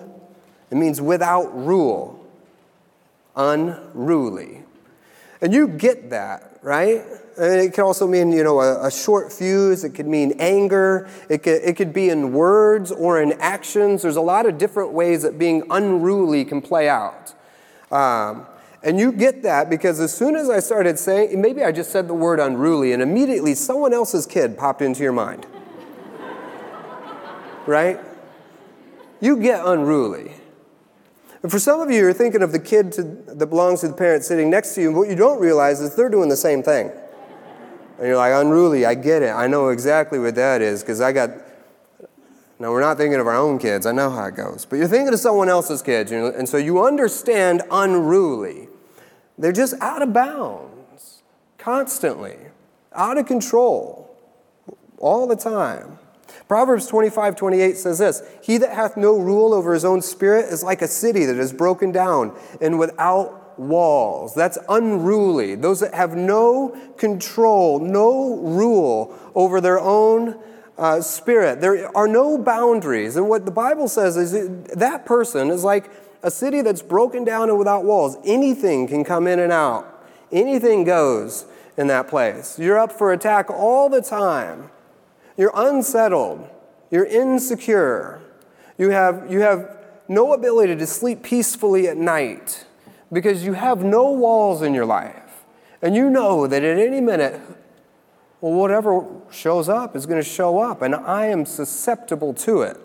it 0.69 0.75
means 0.75 1.01
without 1.01 1.55
rule. 1.55 2.19
Unruly. 3.35 4.63
And 5.41 5.53
you 5.53 5.67
get 5.67 6.11
that, 6.11 6.59
right? 6.61 7.03
It 7.37 7.73
can 7.73 7.83
also 7.83 8.07
mean, 8.07 8.31
you 8.31 8.43
know, 8.43 8.59
a, 8.61 8.87
a, 8.87 8.91
short 8.91 9.31
fuse. 9.31 9.83
It 9.83 9.91
could 9.91 10.07
mean 10.07 10.33
anger. 10.39 11.07
It 11.29 11.43
could, 11.43 11.61
it 11.63 11.75
could 11.75 11.93
be 11.93 12.09
in 12.09 12.33
words 12.33 12.91
or 12.91 13.21
in 13.21 13.33
actions. 13.33 14.03
There's 14.03 14.15
a 14.15 14.21
lot 14.21 14.45
of 14.45 14.57
different 14.57 14.91
ways 14.91 15.23
that 15.23 15.39
being 15.39 15.63
unruly 15.69 16.45
can 16.45 16.61
play 16.61 16.87
out. 16.87 17.33
Um, 17.91 18.45
and 18.83 18.99
you 18.99 19.11
get 19.11 19.43
that 19.43 19.69
because 19.69 19.99
as 19.99 20.15
soon 20.15 20.35
as 20.35 20.49
I 20.49 20.59
started 20.59 20.99
saying, 20.99 21.41
maybe 21.41 21.63
I 21.63 21.71
just 21.71 21.91
said 21.91 22.07
the 22.07 22.13
word 22.13 22.39
unruly, 22.39 22.91
and 22.91 23.01
immediately 23.01 23.55
someone 23.55 23.93
else's 23.93 24.25
kid 24.25 24.57
popped 24.57 24.81
into 24.81 25.01
your 25.01 25.13
mind. 25.13 25.47
right? 27.65 27.99
You 29.21 29.37
get 29.37 29.65
unruly. 29.65 30.33
And 31.43 31.51
for 31.51 31.59
some 31.59 31.81
of 31.81 31.89
you, 31.89 31.97
you're 31.97 32.13
thinking 32.13 32.41
of 32.41 32.51
the 32.51 32.59
kid 32.59 32.91
to, 32.93 33.03
that 33.03 33.47
belongs 33.47 33.81
to 33.81 33.87
the 33.87 33.93
parent 33.93 34.23
sitting 34.23 34.49
next 34.49 34.75
to 34.75 34.81
you, 34.81 34.89
and 34.89 34.97
what 34.97 35.09
you 35.09 35.15
don't 35.15 35.39
realize 35.39 35.79
is 35.81 35.95
they're 35.95 36.09
doing 36.09 36.29
the 36.29 36.37
same 36.37 36.61
thing. 36.61 36.91
And 38.03 38.09
you're 38.09 38.17
like, 38.17 38.33
unruly, 38.33 38.85
I 38.85 38.95
get 38.95 39.21
it. 39.21 39.29
I 39.29 39.47
know 39.47 39.69
exactly 39.69 40.19
what 40.19 40.35
that 40.35 40.61
is 40.61 40.81
because 40.81 40.99
I 40.99 41.13
got. 41.13 41.29
Now, 42.59 42.71
we're 42.71 42.81
not 42.81 42.97
thinking 42.97 43.17
of 43.17 43.27
our 43.27 43.37
own 43.37 43.57
kids. 43.59 43.85
I 43.85 43.93
know 43.93 44.09
how 44.09 44.25
it 44.25 44.35
goes. 44.35 44.65
But 44.65 44.75
you're 44.75 44.89
thinking 44.89 45.13
of 45.13 45.21
someone 45.21 45.47
else's 45.47 45.81
kids. 45.81 46.11
And 46.11 46.49
so 46.49 46.57
you 46.57 46.83
understand 46.83 47.61
unruly. 47.71 48.67
They're 49.37 49.53
just 49.53 49.75
out 49.79 50.01
of 50.01 50.11
bounds, 50.11 51.23
constantly, 51.57 52.35
out 52.91 53.17
of 53.17 53.25
control, 53.25 54.13
all 54.97 55.25
the 55.25 55.37
time. 55.37 55.97
Proverbs 56.49 56.87
25, 56.87 57.37
28 57.37 57.77
says 57.77 57.99
this 57.99 58.21
He 58.43 58.57
that 58.57 58.73
hath 58.73 58.97
no 58.97 59.17
rule 59.17 59.53
over 59.53 59.73
his 59.73 59.85
own 59.85 60.01
spirit 60.01 60.51
is 60.51 60.61
like 60.61 60.81
a 60.81 60.89
city 60.89 61.23
that 61.23 61.37
is 61.37 61.53
broken 61.53 61.93
down 61.93 62.37
and 62.59 62.77
without 62.77 63.42
walls. 63.57 64.33
That's 64.33 64.57
unruly. 64.69 65.55
Those 65.55 65.79
that 65.79 65.93
have 65.93 66.15
no 66.15 66.77
control, 66.97 67.79
no 67.79 68.37
rule 68.37 69.17
over 69.35 69.61
their 69.61 69.79
own 69.79 70.39
uh, 70.77 71.01
spirit. 71.01 71.61
There 71.61 71.95
are 71.95 72.07
no 72.07 72.37
boundaries. 72.37 73.15
And 73.15 73.29
what 73.29 73.45
the 73.45 73.51
Bible 73.51 73.87
says 73.87 74.17
is 74.17 74.31
that 74.75 75.05
person 75.05 75.49
is 75.49 75.63
like 75.63 75.89
a 76.23 76.31
city 76.31 76.61
that's 76.61 76.81
broken 76.81 77.23
down 77.23 77.49
and 77.49 77.57
without 77.57 77.83
walls. 77.83 78.17
Anything 78.25 78.87
can 78.87 79.03
come 79.03 79.27
in 79.27 79.39
and 79.39 79.51
out, 79.51 80.05
anything 80.31 80.83
goes 80.83 81.45
in 81.77 81.87
that 81.87 82.07
place. 82.07 82.57
You're 82.59 82.79
up 82.79 82.91
for 82.91 83.11
attack 83.13 83.49
all 83.49 83.89
the 83.89 84.01
time. 84.01 84.69
You're 85.37 85.51
unsettled. 85.55 86.47
You're 86.91 87.05
insecure. 87.05 88.21
You 88.77 88.91
have, 88.91 89.31
you 89.31 89.41
have 89.41 89.77
no 90.07 90.33
ability 90.33 90.75
to 90.75 90.85
sleep 90.87 91.23
peacefully 91.23 91.87
at 91.87 91.97
night 91.97 92.65
because 93.13 93.45
you 93.45 93.53
have 93.53 93.83
no 93.83 94.11
walls 94.11 94.61
in 94.61 94.73
your 94.73 94.85
life. 94.85 95.45
And 95.81 95.95
you 95.95 96.09
know 96.09 96.47
that 96.47 96.63
at 96.63 96.77
any 96.77 97.01
minute, 97.01 97.39
well, 98.41 98.53
whatever 98.53 99.05
shows 99.31 99.69
up 99.69 99.95
is 99.95 100.05
going 100.05 100.21
to 100.21 100.27
show 100.27 100.59
up, 100.59 100.81
and 100.81 100.95
I 100.95 101.27
am 101.27 101.45
susceptible 101.45 102.33
to 102.35 102.63
it. 102.63 102.77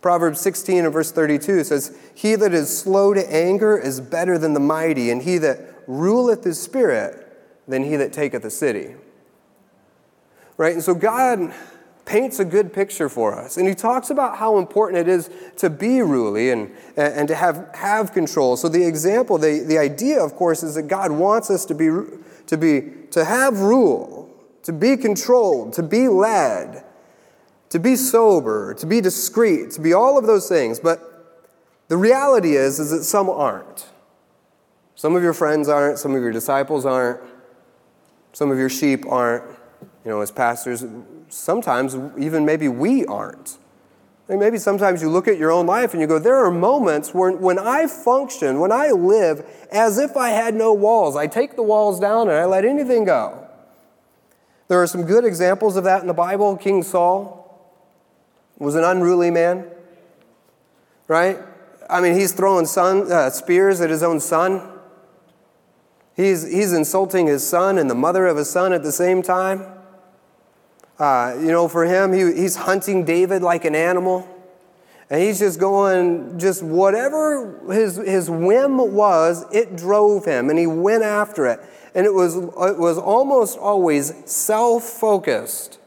Proverbs 0.00 0.40
16 0.40 0.84
and 0.84 0.92
verse 0.92 1.10
32 1.10 1.64
says, 1.64 1.98
He 2.14 2.34
that 2.34 2.52
is 2.52 2.76
slow 2.76 3.14
to 3.14 3.34
anger 3.34 3.78
is 3.78 4.00
better 4.00 4.38
than 4.38 4.54
the 4.54 4.60
mighty, 4.60 5.10
and 5.10 5.22
he 5.22 5.38
that 5.38 5.60
ruleth 5.86 6.44
his 6.44 6.60
spirit 6.60 7.22
than 7.66 7.82
he 7.82 7.96
that 7.96 8.12
taketh 8.12 8.44
a 8.44 8.50
city. 8.50 8.94
Right? 10.56 10.74
And 10.74 10.82
so 10.82 10.94
God 10.94 11.52
paints 12.06 12.38
a 12.38 12.44
good 12.44 12.72
picture 12.72 13.08
for 13.08 13.38
us. 13.38 13.58
And 13.58 13.68
he 13.68 13.74
talks 13.74 14.08
about 14.10 14.38
how 14.38 14.58
important 14.58 15.00
it 15.00 15.08
is 15.08 15.28
to 15.56 15.68
be 15.68 16.00
ruly 16.00 16.50
and, 16.50 16.70
and 16.96 17.28
to 17.28 17.34
have, 17.34 17.68
have 17.74 18.12
control. 18.12 18.56
So 18.56 18.68
the 18.68 18.86
example, 18.86 19.36
the, 19.36 19.64
the 19.66 19.76
idea, 19.76 20.24
of 20.24 20.34
course, 20.36 20.62
is 20.62 20.76
that 20.76 20.84
God 20.84 21.10
wants 21.10 21.50
us 21.50 21.66
to 21.66 21.74
be, 21.74 21.90
to 22.46 22.56
be 22.56 22.92
to 23.10 23.24
have 23.24 23.58
rule, 23.60 24.32
to 24.62 24.72
be 24.72 24.96
controlled, 24.96 25.72
to 25.74 25.82
be 25.82 26.08
led, 26.08 26.84
to 27.70 27.80
be 27.80 27.96
sober, 27.96 28.72
to 28.74 28.86
be 28.86 29.00
discreet, 29.00 29.72
to 29.72 29.80
be 29.80 29.92
all 29.92 30.16
of 30.16 30.26
those 30.26 30.48
things. 30.48 30.78
But 30.78 31.44
the 31.88 31.96
reality 31.96 32.56
is, 32.56 32.78
is 32.78 32.90
that 32.90 33.02
some 33.02 33.28
aren't. 33.28 33.88
Some 34.94 35.16
of 35.16 35.22
your 35.22 35.34
friends 35.34 35.68
aren't, 35.68 35.98
some 35.98 36.14
of 36.14 36.22
your 36.22 36.32
disciples 36.32 36.86
aren't, 36.86 37.20
some 38.32 38.50
of 38.50 38.58
your 38.58 38.70
sheep 38.70 39.04
aren't. 39.06 39.44
You 40.04 40.12
know, 40.12 40.20
as 40.20 40.30
pastors, 40.30 40.84
sometimes 41.28 41.96
even 42.18 42.44
maybe 42.44 42.68
we 42.68 43.04
aren't. 43.06 43.58
And 44.28 44.40
maybe 44.40 44.58
sometimes 44.58 45.02
you 45.02 45.08
look 45.08 45.28
at 45.28 45.38
your 45.38 45.52
own 45.52 45.66
life 45.66 45.92
and 45.92 46.00
you 46.00 46.08
go, 46.08 46.18
there 46.18 46.44
are 46.44 46.50
moments 46.50 47.14
when, 47.14 47.40
when 47.40 47.58
I 47.58 47.86
function, 47.86 48.58
when 48.58 48.72
I 48.72 48.90
live 48.90 49.46
as 49.70 49.98
if 49.98 50.16
I 50.16 50.30
had 50.30 50.54
no 50.54 50.72
walls. 50.72 51.14
I 51.14 51.28
take 51.28 51.54
the 51.54 51.62
walls 51.62 52.00
down 52.00 52.28
and 52.28 52.36
I 52.36 52.44
let 52.44 52.64
anything 52.64 53.04
go. 53.04 53.46
There 54.68 54.82
are 54.82 54.86
some 54.88 55.04
good 55.04 55.24
examples 55.24 55.76
of 55.76 55.84
that 55.84 56.00
in 56.00 56.08
the 56.08 56.14
Bible. 56.14 56.56
King 56.56 56.82
Saul 56.82 57.44
was 58.58 58.74
an 58.74 58.82
unruly 58.82 59.30
man, 59.30 59.64
right? 61.06 61.38
I 61.88 62.00
mean, 62.00 62.14
he's 62.14 62.32
throwing 62.32 62.66
son, 62.66 63.12
uh, 63.12 63.30
spears 63.30 63.80
at 63.80 63.90
his 63.90 64.02
own 64.02 64.18
son. 64.18 64.60
He's, 66.16 66.50
he's 66.50 66.72
insulting 66.72 67.28
his 67.28 67.46
son 67.46 67.78
and 67.78 67.88
the 67.88 67.94
mother 67.94 68.26
of 68.26 68.38
his 68.38 68.50
son 68.50 68.72
at 68.72 68.82
the 68.82 68.90
same 68.90 69.22
time. 69.22 69.75
Uh, 70.98 71.36
you 71.38 71.48
know, 71.48 71.68
for 71.68 71.84
him, 71.84 72.12
he, 72.12 72.40
he's 72.40 72.56
hunting 72.56 73.04
David 73.04 73.42
like 73.42 73.64
an 73.64 73.74
animal. 73.74 74.28
And 75.08 75.22
he's 75.22 75.38
just 75.38 75.60
going, 75.60 76.38
just 76.38 76.62
whatever 76.62 77.60
his, 77.72 77.96
his 77.96 78.28
whim 78.28 78.94
was, 78.94 79.44
it 79.52 79.76
drove 79.76 80.24
him, 80.24 80.50
and 80.50 80.58
he 80.58 80.66
went 80.66 81.04
after 81.04 81.46
it. 81.46 81.60
And 81.94 82.04
it 82.06 82.12
was, 82.12 82.36
it 82.36 82.78
was 82.78 82.98
almost 82.98 83.56
always 83.56 84.12
self 84.24 84.82
focused. 84.82 85.78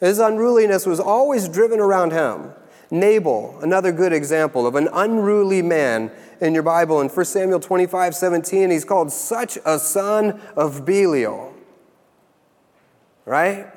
His 0.00 0.18
unruliness 0.18 0.84
was 0.84 1.00
always 1.00 1.48
driven 1.48 1.80
around 1.80 2.12
him. 2.12 2.52
Nabal, 2.90 3.58
another 3.62 3.90
good 3.90 4.12
example 4.12 4.66
of 4.66 4.74
an 4.74 4.88
unruly 4.92 5.62
man 5.62 6.10
in 6.42 6.52
your 6.52 6.62
Bible. 6.62 7.00
In 7.00 7.08
1 7.08 7.24
Samuel 7.24 7.58
25 7.58 8.14
17, 8.14 8.70
he's 8.70 8.84
called 8.84 9.10
such 9.10 9.56
a 9.64 9.78
son 9.78 10.40
of 10.56 10.84
Belial. 10.84 11.54
Right? 13.24 13.71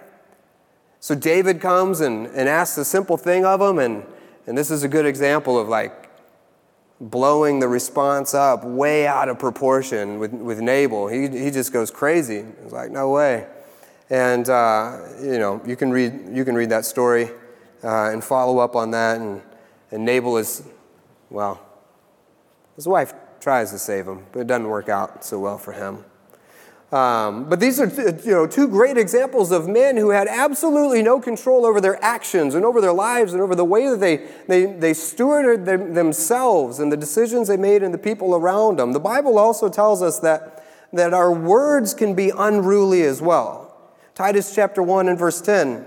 So 1.06 1.14
David 1.14 1.62
comes 1.62 2.02
and, 2.02 2.26
and 2.26 2.50
asks 2.50 2.80
a 2.80 2.84
simple 2.84 3.16
thing 3.16 3.46
of 3.46 3.62
him, 3.62 3.78
and, 3.78 4.04
and 4.48 4.58
this 4.58 4.72
is 4.72 4.82
a 4.82 4.88
good 4.88 5.06
example 5.06 5.60
of 5.60 5.70
like 5.70 6.10
blowing 7.00 7.60
the 7.60 7.68
response 7.68 8.34
up 8.34 8.64
way 8.64 9.06
out 9.06 9.30
of 9.30 9.38
proportion 9.38 10.18
with, 10.18 10.32
with 10.34 10.60
Nabal. 10.62 11.08
He, 11.08 11.28
he 11.28 11.52
just 11.52 11.72
goes 11.72 11.92
crazy. 11.92 12.44
He's 12.64 12.72
like, 12.72 12.90
no 12.90 13.12
way. 13.12 13.46
And, 14.10 14.50
uh, 14.50 14.98
you 15.22 15.38
know, 15.38 15.62
you 15.64 15.76
can 15.76 15.92
read, 15.92 16.22
you 16.32 16.44
can 16.44 16.56
read 16.56 16.72
that 16.72 16.86
story 16.86 17.30
uh, 17.84 18.10
and 18.10 18.24
follow 18.24 18.58
up 18.58 18.76
on 18.76 18.90
that. 18.90 19.22
And, 19.22 19.44
and 19.92 20.06
Nabal 20.06 20.38
is, 20.38 20.64
well, 21.30 21.64
his 22.76 22.88
wife 22.88 23.14
tries 23.40 23.70
to 23.74 23.78
save 23.78 24.08
him, 24.08 24.26
but 24.32 24.40
it 24.40 24.48
doesn't 24.48 24.68
work 24.68 24.90
out 24.90 25.24
so 25.24 25.38
well 25.38 25.60
for 25.60 25.74
him. 25.74 26.04
Um, 26.92 27.50
but 27.50 27.60
these 27.60 27.80
are 27.80 27.88
you 28.24 28.32
know, 28.32 28.46
two 28.46 28.68
great 28.68 28.98
examples 28.98 29.52
of 29.52 29.68
men 29.68 29.98
who 29.98 30.12
had 30.12 30.28
absolutely 30.28 31.02
no 31.02 31.20
control 31.20 31.66
over 31.66 31.82
their 31.82 32.02
actions 32.04 32.54
and 32.54 32.64
over 32.64 32.80
their 32.80 32.94
lives 32.94 33.34
and 33.34 33.42
over 33.42 33.56
the 33.56 33.66
way 33.66 33.90
that 33.90 34.00
they, 34.00 34.18
they, 34.48 34.66
they 34.66 34.92
stewarded 34.92 35.66
them, 35.66 35.96
themselves 35.96 36.80
and 36.80 36.92
the 36.92 36.98
decisions 36.98 37.48
they 37.48 37.58
made 37.58 37.82
and 37.82 37.94
the 37.94 37.98
people 37.98 38.36
around 38.36 38.78
them. 38.78 38.94
The 38.94 39.00
Bible 39.00 39.40
also 39.40 39.68
tells 39.68 40.04
us 40.04 40.20
that, 40.20 40.64
that 40.94 41.14
our 41.14 41.34
words 41.34 41.96
can 41.96 42.14
be 42.14 42.32
unruly 42.38 43.02
as 43.02 43.20
well. 43.20 43.76
Titus 44.14 44.54
chapter 44.54 44.84
1 44.84 45.10
and 45.10 45.18
verse 45.18 45.42
10. 45.42 45.86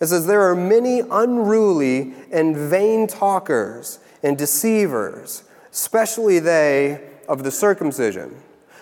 It 0.00 0.06
says, 0.06 0.26
There 0.26 0.42
are 0.42 0.56
many 0.56 1.00
unruly 1.00 2.12
and 2.32 2.56
vain 2.56 3.06
talkers 3.06 4.00
and 4.22 4.36
deceivers, 4.36 5.44
especially 5.70 6.40
they 6.40 7.08
of 7.28 7.44
the 7.44 7.52
circumcision 7.52 8.34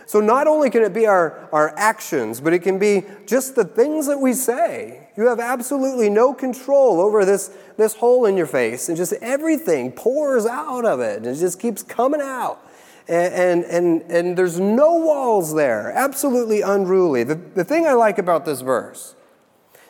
so 0.09 0.21
not 0.21 0.47
only 0.47 0.71
can 0.71 0.83
it 0.83 0.95
be 0.95 1.05
our, 1.05 1.51
our 1.53 1.75
actions, 1.77 2.41
but 2.41 2.55
it 2.55 2.61
can 2.61 2.79
be 2.79 3.05
just 3.27 3.57
the 3.57 3.65
things 3.65 4.07
that 4.07 4.17
we 4.17 4.33
say. 4.33 5.07
You 5.19 5.27
have 5.27 5.39
absolutely 5.39 6.09
no 6.09 6.33
control 6.33 7.03
over 7.03 7.27
this, 7.27 7.55
this 7.77 7.95
hole 7.95 8.25
in 8.25 8.35
your 8.35 8.47
face, 8.47 8.89
and 8.89 8.97
just 8.97 9.13
everything 9.21 9.93
pours 9.93 10.47
out 10.47 10.87
of 10.87 11.01
it, 11.01 11.19
and 11.19 11.27
it 11.27 11.35
just 11.35 11.61
keeps 11.61 11.83
coming 11.83 12.23
out. 12.23 12.59
And, 13.07 13.35
and, 13.35 13.65
and, 13.65 14.11
and 14.11 14.39
there's 14.39 14.59
no 14.59 14.97
walls 14.97 15.55
there, 15.55 15.93
absolutely 15.93 16.63
unruly. 16.63 17.23
The, 17.23 17.35
the 17.35 17.65
thing 17.65 17.87
I 17.87 17.93
like 17.93 18.17
about 18.17 18.47
this 18.47 18.63
verse 18.63 19.15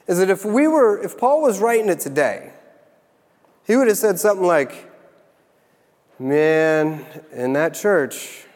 is 0.09 0.19
that 0.19 0.31
if 0.31 0.45
we 0.45 0.67
were, 0.67 1.01
if 1.01 1.17
Paul 1.17 1.43
was 1.43 1.61
writing 1.61 1.89
it 1.89 2.01
today, 2.01 2.53
he 3.69 3.77
would 3.77 3.87
have 3.87 3.97
said 3.97 4.19
something 4.19 4.45
like, 4.45 4.91
Man, 6.19 7.07
in 7.33 7.53
that 7.53 7.75
church, 7.75 8.48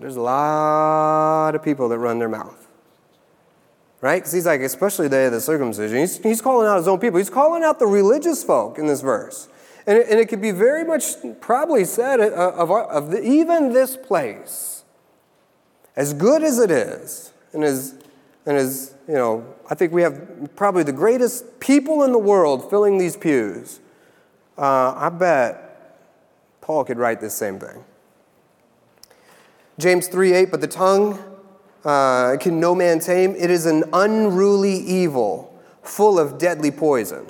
there's 0.00 0.16
a 0.16 0.20
lot 0.20 1.54
of 1.54 1.62
people 1.62 1.88
that 1.88 1.98
run 1.98 2.18
their 2.18 2.28
mouth. 2.28 2.66
Right? 4.00 4.18
Because 4.18 4.32
he's 4.32 4.46
like, 4.46 4.60
especially 4.60 5.08
the 5.08 5.16
day 5.16 5.26
of 5.26 5.32
the 5.32 5.40
circumcision. 5.40 5.98
He's, 5.98 6.18
he's 6.18 6.40
calling 6.40 6.68
out 6.68 6.76
his 6.76 6.86
own 6.86 7.00
people. 7.00 7.18
He's 7.18 7.30
calling 7.30 7.64
out 7.64 7.80
the 7.80 7.86
religious 7.86 8.44
folk 8.44 8.78
in 8.78 8.86
this 8.86 9.00
verse. 9.00 9.48
And 9.88 9.98
it, 9.98 10.06
and 10.08 10.20
it 10.20 10.28
could 10.28 10.40
be 10.40 10.52
very 10.52 10.84
much 10.84 11.02
probably 11.40 11.84
said 11.84 12.20
of, 12.20 12.32
of, 12.32 12.70
of 12.70 13.10
the, 13.10 13.22
even 13.22 13.72
this 13.72 13.96
place, 13.96 14.84
as 15.96 16.12
good 16.12 16.44
as 16.44 16.58
it 16.58 16.70
is, 16.70 17.32
and 17.52 17.64
as, 17.64 17.94
and 18.46 18.56
as, 18.56 18.94
you 19.08 19.14
know, 19.14 19.44
I 19.68 19.74
think 19.74 19.92
we 19.92 20.02
have 20.02 20.54
probably 20.54 20.84
the 20.84 20.92
greatest 20.92 21.58
people 21.58 22.04
in 22.04 22.12
the 22.12 22.18
world 22.18 22.70
filling 22.70 22.98
these 22.98 23.16
pews. 23.16 23.80
Uh, 24.56 24.94
I 24.96 25.08
bet 25.08 25.98
Paul 26.60 26.84
could 26.84 26.98
write 26.98 27.20
this 27.20 27.34
same 27.34 27.58
thing. 27.58 27.82
James 29.78 30.08
3 30.08 30.32
8, 30.32 30.50
but 30.50 30.60
the 30.60 30.66
tongue 30.66 31.18
uh, 31.84 32.36
can 32.38 32.60
no 32.60 32.74
man 32.74 32.98
tame. 32.98 33.34
It 33.38 33.50
is 33.50 33.64
an 33.66 33.84
unruly 33.92 34.74
evil, 34.74 35.56
full 35.82 36.18
of 36.18 36.38
deadly 36.38 36.70
poison. 36.70 37.26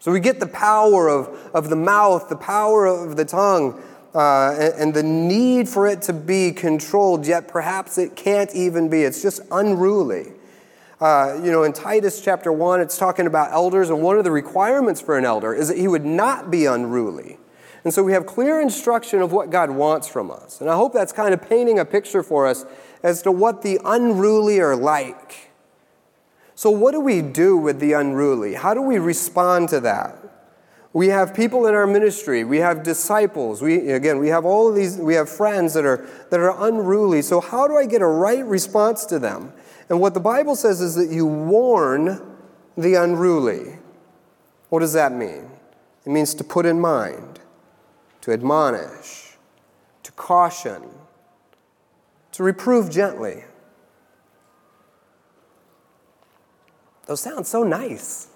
So 0.00 0.12
we 0.12 0.20
get 0.20 0.40
the 0.40 0.46
power 0.46 1.08
of, 1.08 1.28
of 1.54 1.68
the 1.70 1.76
mouth, 1.76 2.28
the 2.28 2.36
power 2.36 2.86
of 2.86 3.16
the 3.16 3.24
tongue, 3.24 3.82
uh, 4.14 4.56
and, 4.58 4.74
and 4.74 4.94
the 4.94 5.02
need 5.02 5.68
for 5.68 5.86
it 5.86 6.02
to 6.02 6.12
be 6.12 6.52
controlled, 6.52 7.26
yet 7.26 7.46
perhaps 7.46 7.98
it 7.98 8.16
can't 8.16 8.54
even 8.54 8.88
be. 8.88 9.02
It's 9.02 9.20
just 9.20 9.40
unruly. 9.50 10.32
Uh, 11.00 11.38
you 11.44 11.52
know, 11.52 11.62
in 11.62 11.72
Titus 11.72 12.20
chapter 12.20 12.50
1, 12.50 12.80
it's 12.80 12.96
talking 12.96 13.26
about 13.26 13.52
elders, 13.52 13.90
and 13.90 14.02
one 14.02 14.18
of 14.18 14.24
the 14.24 14.30
requirements 14.30 15.00
for 15.00 15.18
an 15.18 15.24
elder 15.24 15.54
is 15.54 15.68
that 15.68 15.76
he 15.76 15.86
would 15.86 16.04
not 16.04 16.50
be 16.50 16.64
unruly. 16.64 17.38
And 17.88 17.94
so 17.94 18.02
we 18.02 18.12
have 18.12 18.26
clear 18.26 18.60
instruction 18.60 19.22
of 19.22 19.32
what 19.32 19.48
God 19.48 19.70
wants 19.70 20.06
from 20.06 20.30
us. 20.30 20.60
And 20.60 20.68
I 20.68 20.76
hope 20.76 20.92
that's 20.92 21.10
kind 21.10 21.32
of 21.32 21.40
painting 21.40 21.78
a 21.78 21.86
picture 21.86 22.22
for 22.22 22.46
us 22.46 22.66
as 23.02 23.22
to 23.22 23.32
what 23.32 23.62
the 23.62 23.80
unruly 23.82 24.60
are 24.60 24.76
like. 24.76 25.50
So, 26.54 26.68
what 26.68 26.92
do 26.92 27.00
we 27.00 27.22
do 27.22 27.56
with 27.56 27.80
the 27.80 27.94
unruly? 27.94 28.52
How 28.52 28.74
do 28.74 28.82
we 28.82 28.98
respond 28.98 29.70
to 29.70 29.80
that? 29.80 30.18
We 30.92 31.06
have 31.06 31.32
people 31.32 31.64
in 31.64 31.74
our 31.74 31.86
ministry, 31.86 32.44
we 32.44 32.58
have 32.58 32.82
disciples, 32.82 33.62
we, 33.62 33.90
again, 33.90 34.18
we 34.18 34.28
have 34.28 34.44
all 34.44 34.68
of 34.68 34.74
these, 34.74 34.98
we 34.98 35.14
have 35.14 35.30
friends 35.30 35.72
that 35.72 35.86
are, 35.86 36.06
that 36.28 36.40
are 36.40 36.68
unruly. 36.68 37.22
So, 37.22 37.40
how 37.40 37.66
do 37.66 37.78
I 37.78 37.86
get 37.86 38.02
a 38.02 38.06
right 38.06 38.44
response 38.44 39.06
to 39.06 39.18
them? 39.18 39.50
And 39.88 39.98
what 39.98 40.12
the 40.12 40.20
Bible 40.20 40.56
says 40.56 40.82
is 40.82 40.94
that 40.96 41.08
you 41.08 41.24
warn 41.24 42.20
the 42.76 42.96
unruly. 42.96 43.78
What 44.68 44.80
does 44.80 44.92
that 44.92 45.10
mean? 45.10 45.50
It 46.04 46.10
means 46.10 46.34
to 46.34 46.44
put 46.44 46.66
in 46.66 46.78
mind 46.78 47.37
to 48.28 48.34
admonish, 48.34 49.38
to 50.02 50.12
caution, 50.12 50.82
to 52.30 52.42
reprove 52.42 52.90
gently. 52.90 53.42
Those 57.06 57.22
sound 57.22 57.46
so 57.46 57.62
nice 57.62 58.26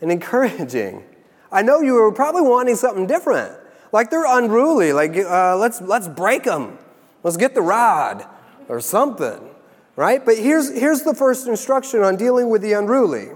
and 0.00 0.12
encouraging. 0.12 1.02
I 1.50 1.62
know 1.62 1.80
you 1.80 1.94
were 1.94 2.12
probably 2.12 2.42
wanting 2.42 2.76
something 2.76 3.08
different. 3.08 3.58
Like 3.90 4.10
they're 4.10 4.24
unruly, 4.24 4.92
like 4.92 5.16
uh, 5.16 5.56
let's, 5.56 5.80
let's 5.80 6.06
break 6.06 6.44
them. 6.44 6.78
Let's 7.24 7.36
get 7.36 7.56
the 7.56 7.62
rod 7.62 8.24
or 8.68 8.80
something, 8.80 9.50
right? 9.96 10.24
But 10.24 10.38
here's, 10.38 10.72
here's 10.72 11.02
the 11.02 11.14
first 11.14 11.48
instruction 11.48 12.04
on 12.04 12.14
dealing 12.14 12.50
with 12.50 12.62
the 12.62 12.74
unruly 12.74 13.30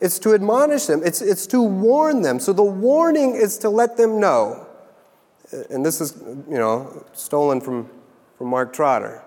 it's 0.00 0.18
to 0.18 0.34
admonish 0.34 0.86
them, 0.86 1.02
it's, 1.04 1.22
it's 1.22 1.46
to 1.46 1.62
warn 1.62 2.22
them. 2.22 2.40
So 2.40 2.52
the 2.52 2.64
warning 2.64 3.36
is 3.36 3.56
to 3.58 3.70
let 3.70 3.96
them 3.96 4.18
know 4.18 4.65
and 5.70 5.84
this 5.84 6.00
is, 6.00 6.16
you 6.48 6.58
know, 6.58 7.04
stolen 7.12 7.60
from, 7.60 7.90
from 8.36 8.48
Mark 8.48 8.72
Trotter. 8.72 9.22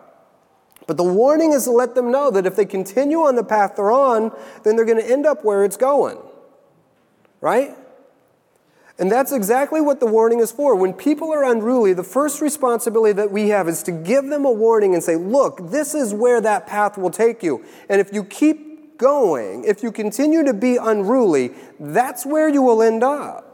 But 0.87 0.97
the 0.97 1.03
warning 1.03 1.53
is 1.53 1.65
to 1.65 1.71
let 1.71 1.95
them 1.95 2.11
know 2.11 2.31
that 2.31 2.45
if 2.45 2.55
they 2.55 2.65
continue 2.65 3.19
on 3.19 3.35
the 3.35 3.43
path 3.43 3.75
they're 3.75 3.91
on, 3.91 4.31
then 4.63 4.75
they're 4.75 4.85
going 4.85 4.97
to 4.97 5.09
end 5.09 5.25
up 5.25 5.43
where 5.43 5.63
it's 5.63 5.77
going. 5.77 6.17
Right? 7.41 7.75
And 8.97 9.09
that's 9.09 9.31
exactly 9.31 9.79
what 9.79 10.01
the 10.01 10.05
warning 10.05 10.39
is 10.39 10.51
for. 10.51 10.75
When 10.75 10.91
people 10.91 11.31
are 11.31 11.45
unruly, 11.45 11.93
the 11.93 12.03
first 12.03 12.41
responsibility 12.41 13.13
that 13.13 13.31
we 13.31 13.47
have 13.49 13.69
is 13.69 13.81
to 13.83 13.91
give 13.91 14.25
them 14.25 14.43
a 14.43 14.51
warning 14.51 14.93
and 14.93 15.01
say, 15.01 15.15
look, 15.15 15.69
this 15.71 15.95
is 15.95 16.13
where 16.13 16.41
that 16.41 16.67
path 16.67 16.97
will 16.97 17.09
take 17.09 17.41
you. 17.41 17.63
And 17.87 18.01
if 18.01 18.11
you 18.11 18.25
keep 18.25 18.97
going, 18.97 19.63
if 19.63 19.81
you 19.83 19.93
continue 19.93 20.43
to 20.43 20.53
be 20.53 20.75
unruly, 20.75 21.51
that's 21.79 22.25
where 22.25 22.49
you 22.49 22.61
will 22.61 22.81
end 22.81 23.03
up. 23.03 23.48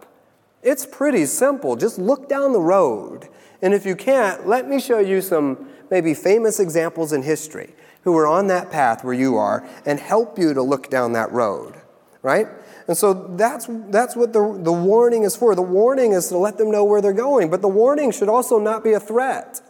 It's 0.66 0.86
pretty 0.86 1.28
simple. 1.28 1.76
Just 1.76 2.00
look 2.00 2.28
down 2.28 2.52
the 2.52 2.60
road. 2.60 3.30
And 3.62 3.74
if 3.74 3.86
you 3.86 3.96
can't, 3.96 4.48
let 4.48 4.68
me 4.68 4.80
show 4.80 5.00
you 5.00 5.22
some 5.22 5.70
maybe 5.92 6.16
famous 6.16 6.60
examples 6.60 7.14
in 7.14 7.22
history 7.22 7.76
who 8.02 8.18
are 8.18 8.26
on 8.26 8.48
that 8.48 8.72
path 8.72 9.04
where 9.04 9.14
you 9.14 9.38
are 9.38 9.68
and 9.86 10.00
help 10.00 10.40
you 10.40 10.56
to 10.56 10.62
look 10.64 10.90
down 10.90 11.14
that 11.14 11.32
road, 11.32 11.76
right? 12.24 12.48
And 12.88 12.98
so 12.98 13.14
that's, 13.36 13.68
that's 13.90 14.16
what 14.16 14.34
the, 14.34 14.60
the 14.64 14.74
warning 14.74 15.24
is 15.24 15.36
for. 15.36 15.54
The 15.54 15.62
warning 15.62 16.14
is 16.14 16.30
to 16.30 16.38
let 16.38 16.58
them 16.58 16.72
know 16.72 16.84
where 16.84 17.00
they're 17.02 17.14
going, 17.14 17.50
but 17.52 17.62
the 17.62 17.68
warning 17.68 18.12
should 18.12 18.30
also 18.30 18.60
not 18.60 18.84
be 18.84 18.94
a 18.94 19.00
threat. 19.00 19.62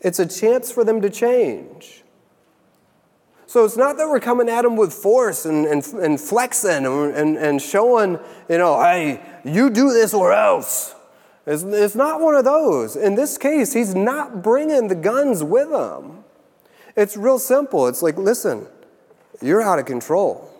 It's 0.00 0.18
a 0.18 0.26
chance 0.26 0.70
for 0.70 0.84
them 0.84 1.00
to 1.00 1.08
change. 1.08 2.04
So 3.56 3.64
it's 3.64 3.78
not 3.78 3.96
that 3.96 4.06
we're 4.06 4.20
coming 4.20 4.50
at 4.50 4.64
them 4.64 4.76
with 4.76 4.92
force 4.92 5.46
and, 5.46 5.64
and, 5.64 5.82
and 5.94 6.20
flexing 6.20 6.84
and, 6.84 7.14
and, 7.14 7.38
and 7.38 7.62
showing, 7.62 8.18
you 8.50 8.58
know, 8.58 8.78
hey, 8.82 9.22
you 9.46 9.70
do 9.70 9.94
this 9.94 10.12
or 10.12 10.34
else. 10.34 10.94
It's, 11.46 11.62
it's 11.62 11.94
not 11.94 12.20
one 12.20 12.34
of 12.34 12.44
those. 12.44 12.96
In 12.96 13.14
this 13.14 13.38
case, 13.38 13.72
he's 13.72 13.94
not 13.94 14.42
bringing 14.42 14.88
the 14.88 14.94
guns 14.94 15.42
with 15.42 15.70
him. 15.70 16.22
It's 16.98 17.16
real 17.16 17.38
simple. 17.38 17.86
It's 17.86 18.02
like, 18.02 18.18
listen, 18.18 18.66
you're 19.40 19.62
out 19.62 19.78
of 19.78 19.86
control. 19.86 20.50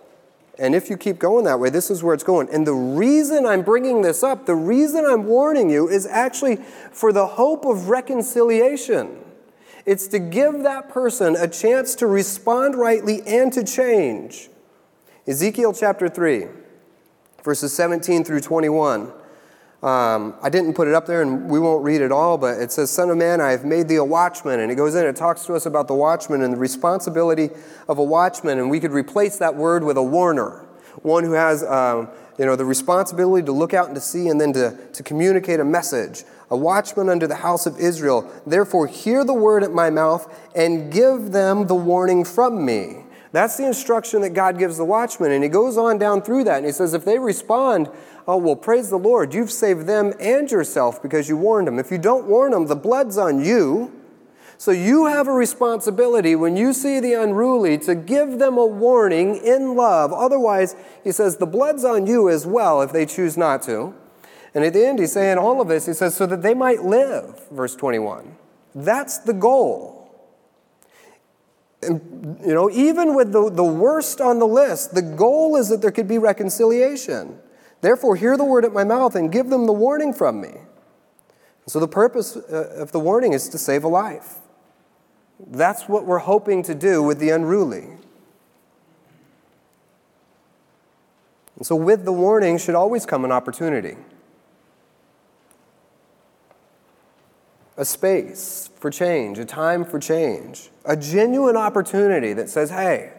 And 0.58 0.74
if 0.74 0.88
you 0.88 0.96
keep 0.96 1.18
going 1.18 1.44
that 1.44 1.60
way, 1.60 1.68
this 1.68 1.90
is 1.90 2.02
where 2.02 2.14
it's 2.14 2.24
going. 2.24 2.48
And 2.50 2.66
the 2.66 2.72
reason 2.72 3.44
I'm 3.44 3.60
bringing 3.60 4.00
this 4.00 4.22
up, 4.22 4.46
the 4.46 4.54
reason 4.54 5.04
I'm 5.04 5.26
warning 5.26 5.68
you, 5.68 5.86
is 5.86 6.06
actually 6.06 6.56
for 6.92 7.12
the 7.12 7.26
hope 7.26 7.66
of 7.66 7.90
reconciliation. 7.90 9.18
It's 9.86 10.08
to 10.08 10.18
give 10.18 10.64
that 10.64 10.88
person 10.90 11.36
a 11.36 11.46
chance 11.46 11.94
to 11.96 12.08
respond 12.08 12.74
rightly 12.74 13.22
and 13.22 13.52
to 13.52 13.62
change. 13.62 14.50
Ezekiel 15.28 15.72
chapter 15.72 16.08
3, 16.08 16.46
verses 17.44 17.72
17 17.72 18.24
through 18.24 18.40
21. 18.40 19.12
Um, 19.82 20.34
I 20.42 20.48
didn't 20.50 20.74
put 20.74 20.88
it 20.88 20.94
up 20.94 21.06
there 21.06 21.22
and 21.22 21.48
we 21.48 21.60
won't 21.60 21.84
read 21.84 22.00
it 22.00 22.10
all, 22.10 22.36
but 22.36 22.60
it 22.60 22.72
says, 22.72 22.90
Son 22.90 23.10
of 23.10 23.16
man, 23.16 23.40
I 23.40 23.52
have 23.52 23.64
made 23.64 23.86
thee 23.86 23.96
a 23.96 24.04
watchman. 24.04 24.58
And 24.58 24.72
it 24.72 24.74
goes 24.74 24.96
in, 24.96 25.06
it 25.06 25.14
talks 25.14 25.44
to 25.46 25.54
us 25.54 25.66
about 25.66 25.86
the 25.86 25.94
watchman 25.94 26.42
and 26.42 26.52
the 26.52 26.58
responsibility 26.58 27.50
of 27.86 27.98
a 27.98 28.02
watchman. 28.02 28.58
And 28.58 28.68
we 28.68 28.80
could 28.80 28.92
replace 28.92 29.38
that 29.38 29.54
word 29.54 29.84
with 29.84 29.96
a 29.96 30.02
warner, 30.02 30.66
one 31.02 31.22
who 31.22 31.32
has 31.32 31.62
um, 31.62 32.08
you 32.38 32.44
know, 32.44 32.56
the 32.56 32.64
responsibility 32.64 33.44
to 33.46 33.52
look 33.52 33.72
out 33.72 33.86
and 33.86 33.94
to 33.94 34.00
see 34.00 34.28
and 34.28 34.40
then 34.40 34.52
to, 34.54 34.76
to 34.92 35.02
communicate 35.02 35.60
a 35.60 35.64
message 35.64 36.24
a 36.50 36.56
watchman 36.56 37.08
under 37.08 37.26
the 37.26 37.36
house 37.36 37.66
of 37.66 37.78
Israel. 37.78 38.30
Therefore, 38.46 38.86
hear 38.86 39.24
the 39.24 39.34
word 39.34 39.62
at 39.62 39.72
my 39.72 39.90
mouth 39.90 40.32
and 40.54 40.92
give 40.92 41.32
them 41.32 41.66
the 41.66 41.74
warning 41.74 42.24
from 42.24 42.64
me. 42.64 43.04
That's 43.32 43.56
the 43.56 43.66
instruction 43.66 44.22
that 44.22 44.30
God 44.30 44.58
gives 44.58 44.76
the 44.76 44.84
watchman. 44.84 45.32
And 45.32 45.42
he 45.42 45.50
goes 45.50 45.76
on 45.76 45.98
down 45.98 46.22
through 46.22 46.44
that 46.44 46.58
and 46.58 46.66
he 46.66 46.72
says, 46.72 46.94
if 46.94 47.04
they 47.04 47.18
respond, 47.18 47.90
oh, 48.26 48.36
well, 48.36 48.56
praise 48.56 48.88
the 48.88 48.98
Lord, 48.98 49.34
you've 49.34 49.50
saved 49.50 49.86
them 49.86 50.14
and 50.20 50.50
yourself 50.50 51.02
because 51.02 51.28
you 51.28 51.36
warned 51.36 51.66
them. 51.66 51.78
If 51.78 51.90
you 51.90 51.98
don't 51.98 52.26
warn 52.26 52.52
them, 52.52 52.66
the 52.66 52.76
blood's 52.76 53.18
on 53.18 53.44
you. 53.44 53.92
So 54.58 54.70
you 54.70 55.04
have 55.04 55.28
a 55.28 55.32
responsibility 55.32 56.34
when 56.34 56.56
you 56.56 56.72
see 56.72 56.98
the 56.98 57.12
unruly 57.12 57.76
to 57.78 57.94
give 57.94 58.38
them 58.38 58.56
a 58.56 58.64
warning 58.64 59.36
in 59.36 59.74
love. 59.74 60.14
Otherwise, 60.14 60.74
he 61.04 61.12
says, 61.12 61.36
the 61.36 61.46
blood's 61.46 61.84
on 61.84 62.06
you 62.06 62.30
as 62.30 62.46
well 62.46 62.80
if 62.80 62.90
they 62.90 63.04
choose 63.04 63.36
not 63.36 63.60
to. 63.64 63.92
And 64.56 64.64
at 64.64 64.72
the 64.72 64.86
end, 64.86 64.98
he's 64.98 65.12
saying 65.12 65.36
all 65.36 65.60
of 65.60 65.68
this, 65.68 65.84
he 65.84 65.92
says, 65.92 66.14
so 66.16 66.24
that 66.24 66.40
they 66.40 66.54
might 66.54 66.82
live, 66.82 67.46
verse 67.50 67.76
21. 67.76 68.36
That's 68.74 69.18
the 69.18 69.34
goal. 69.34 70.10
And, 71.82 72.40
you 72.42 72.54
know, 72.54 72.70
even 72.70 73.14
with 73.14 73.32
the, 73.32 73.50
the 73.50 73.62
worst 73.62 74.18
on 74.18 74.38
the 74.38 74.46
list, 74.46 74.94
the 74.94 75.02
goal 75.02 75.56
is 75.56 75.68
that 75.68 75.82
there 75.82 75.90
could 75.90 76.08
be 76.08 76.16
reconciliation. 76.16 77.38
Therefore, 77.82 78.16
hear 78.16 78.38
the 78.38 78.44
word 78.44 78.64
at 78.64 78.72
my 78.72 78.82
mouth 78.82 79.14
and 79.14 79.30
give 79.30 79.50
them 79.50 79.66
the 79.66 79.74
warning 79.74 80.14
from 80.14 80.40
me. 80.40 80.54
So, 81.66 81.78
the 81.78 81.86
purpose 81.86 82.34
uh, 82.34 82.76
of 82.78 82.92
the 82.92 82.98
warning 82.98 83.34
is 83.34 83.50
to 83.50 83.58
save 83.58 83.84
a 83.84 83.88
life. 83.88 84.36
That's 85.48 85.86
what 85.86 86.06
we're 86.06 86.16
hoping 86.16 86.62
to 86.62 86.74
do 86.74 87.02
with 87.02 87.18
the 87.18 87.28
unruly. 87.28 87.88
And 91.56 91.66
so, 91.66 91.76
with 91.76 92.06
the 92.06 92.12
warning 92.12 92.56
should 92.56 92.74
always 92.74 93.04
come 93.04 93.22
an 93.26 93.32
opportunity. 93.32 93.96
A 97.76 97.84
space 97.84 98.70
for 98.76 98.90
change, 98.90 99.38
a 99.38 99.44
time 99.44 99.84
for 99.84 99.98
change, 99.98 100.70
a 100.84 100.96
genuine 100.96 101.56
opportunity 101.56 102.32
that 102.32 102.48
says, 102.48 102.70
hey, 102.70 103.12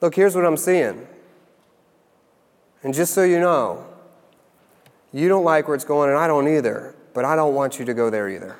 look, 0.00 0.14
here's 0.14 0.34
what 0.34 0.44
I'm 0.44 0.56
seeing. 0.56 1.06
And 2.82 2.92
just 2.92 3.14
so 3.14 3.22
you 3.22 3.38
know, 3.38 3.86
you 5.12 5.28
don't 5.28 5.44
like 5.44 5.68
where 5.68 5.74
it's 5.74 5.84
going, 5.84 6.10
and 6.10 6.18
I 6.18 6.26
don't 6.26 6.48
either, 6.48 6.94
but 7.14 7.24
I 7.24 7.36
don't 7.36 7.54
want 7.54 7.78
you 7.78 7.84
to 7.84 7.94
go 7.94 8.10
there 8.10 8.28
either. 8.28 8.56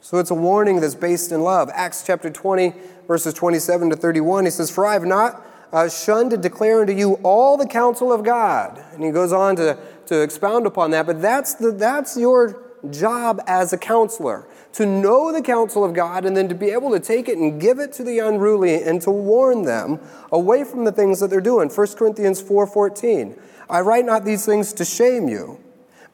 So 0.00 0.18
it's 0.18 0.30
a 0.30 0.34
warning 0.34 0.80
that's 0.80 0.94
based 0.94 1.32
in 1.32 1.42
love. 1.42 1.68
Acts 1.72 2.04
chapter 2.06 2.30
20, 2.30 2.72
verses 3.06 3.34
27 3.34 3.90
to 3.90 3.96
31, 3.96 4.44
he 4.44 4.50
says, 4.50 4.70
For 4.70 4.86
I 4.86 4.92
have 4.92 5.04
not 5.04 5.44
uh, 5.72 5.88
shunned 5.88 6.30
to 6.30 6.36
declare 6.36 6.80
unto 6.80 6.92
you 6.92 7.14
all 7.22 7.56
the 7.56 7.66
counsel 7.66 8.12
of 8.12 8.22
God. 8.22 8.82
And 8.92 9.02
he 9.02 9.10
goes 9.10 9.32
on 9.32 9.56
to, 9.56 9.76
to 10.06 10.22
expound 10.22 10.66
upon 10.66 10.92
that, 10.92 11.06
but 11.06 11.20
that's, 11.20 11.54
the, 11.54 11.72
that's 11.72 12.16
your 12.16 12.62
job 12.90 13.40
as 13.46 13.72
a 13.72 13.78
counselor 13.78 14.46
to 14.72 14.86
know 14.86 15.32
the 15.32 15.42
counsel 15.42 15.84
of 15.84 15.94
God 15.94 16.24
and 16.24 16.36
then 16.36 16.48
to 16.48 16.54
be 16.54 16.70
able 16.70 16.90
to 16.90 17.00
take 17.00 17.28
it 17.28 17.38
and 17.38 17.60
give 17.60 17.78
it 17.78 17.92
to 17.94 18.04
the 18.04 18.18
unruly 18.18 18.82
and 18.82 19.00
to 19.02 19.10
warn 19.10 19.62
them 19.62 20.00
away 20.30 20.64
from 20.64 20.84
the 20.84 20.92
things 20.92 21.20
that 21.20 21.30
they're 21.30 21.40
doing. 21.40 21.68
1 21.68 21.96
Corinthians 21.96 22.42
4:14. 22.42 23.36
I 23.68 23.80
write 23.80 24.04
not 24.04 24.24
these 24.24 24.44
things 24.44 24.72
to 24.74 24.84
shame 24.84 25.28
you, 25.28 25.58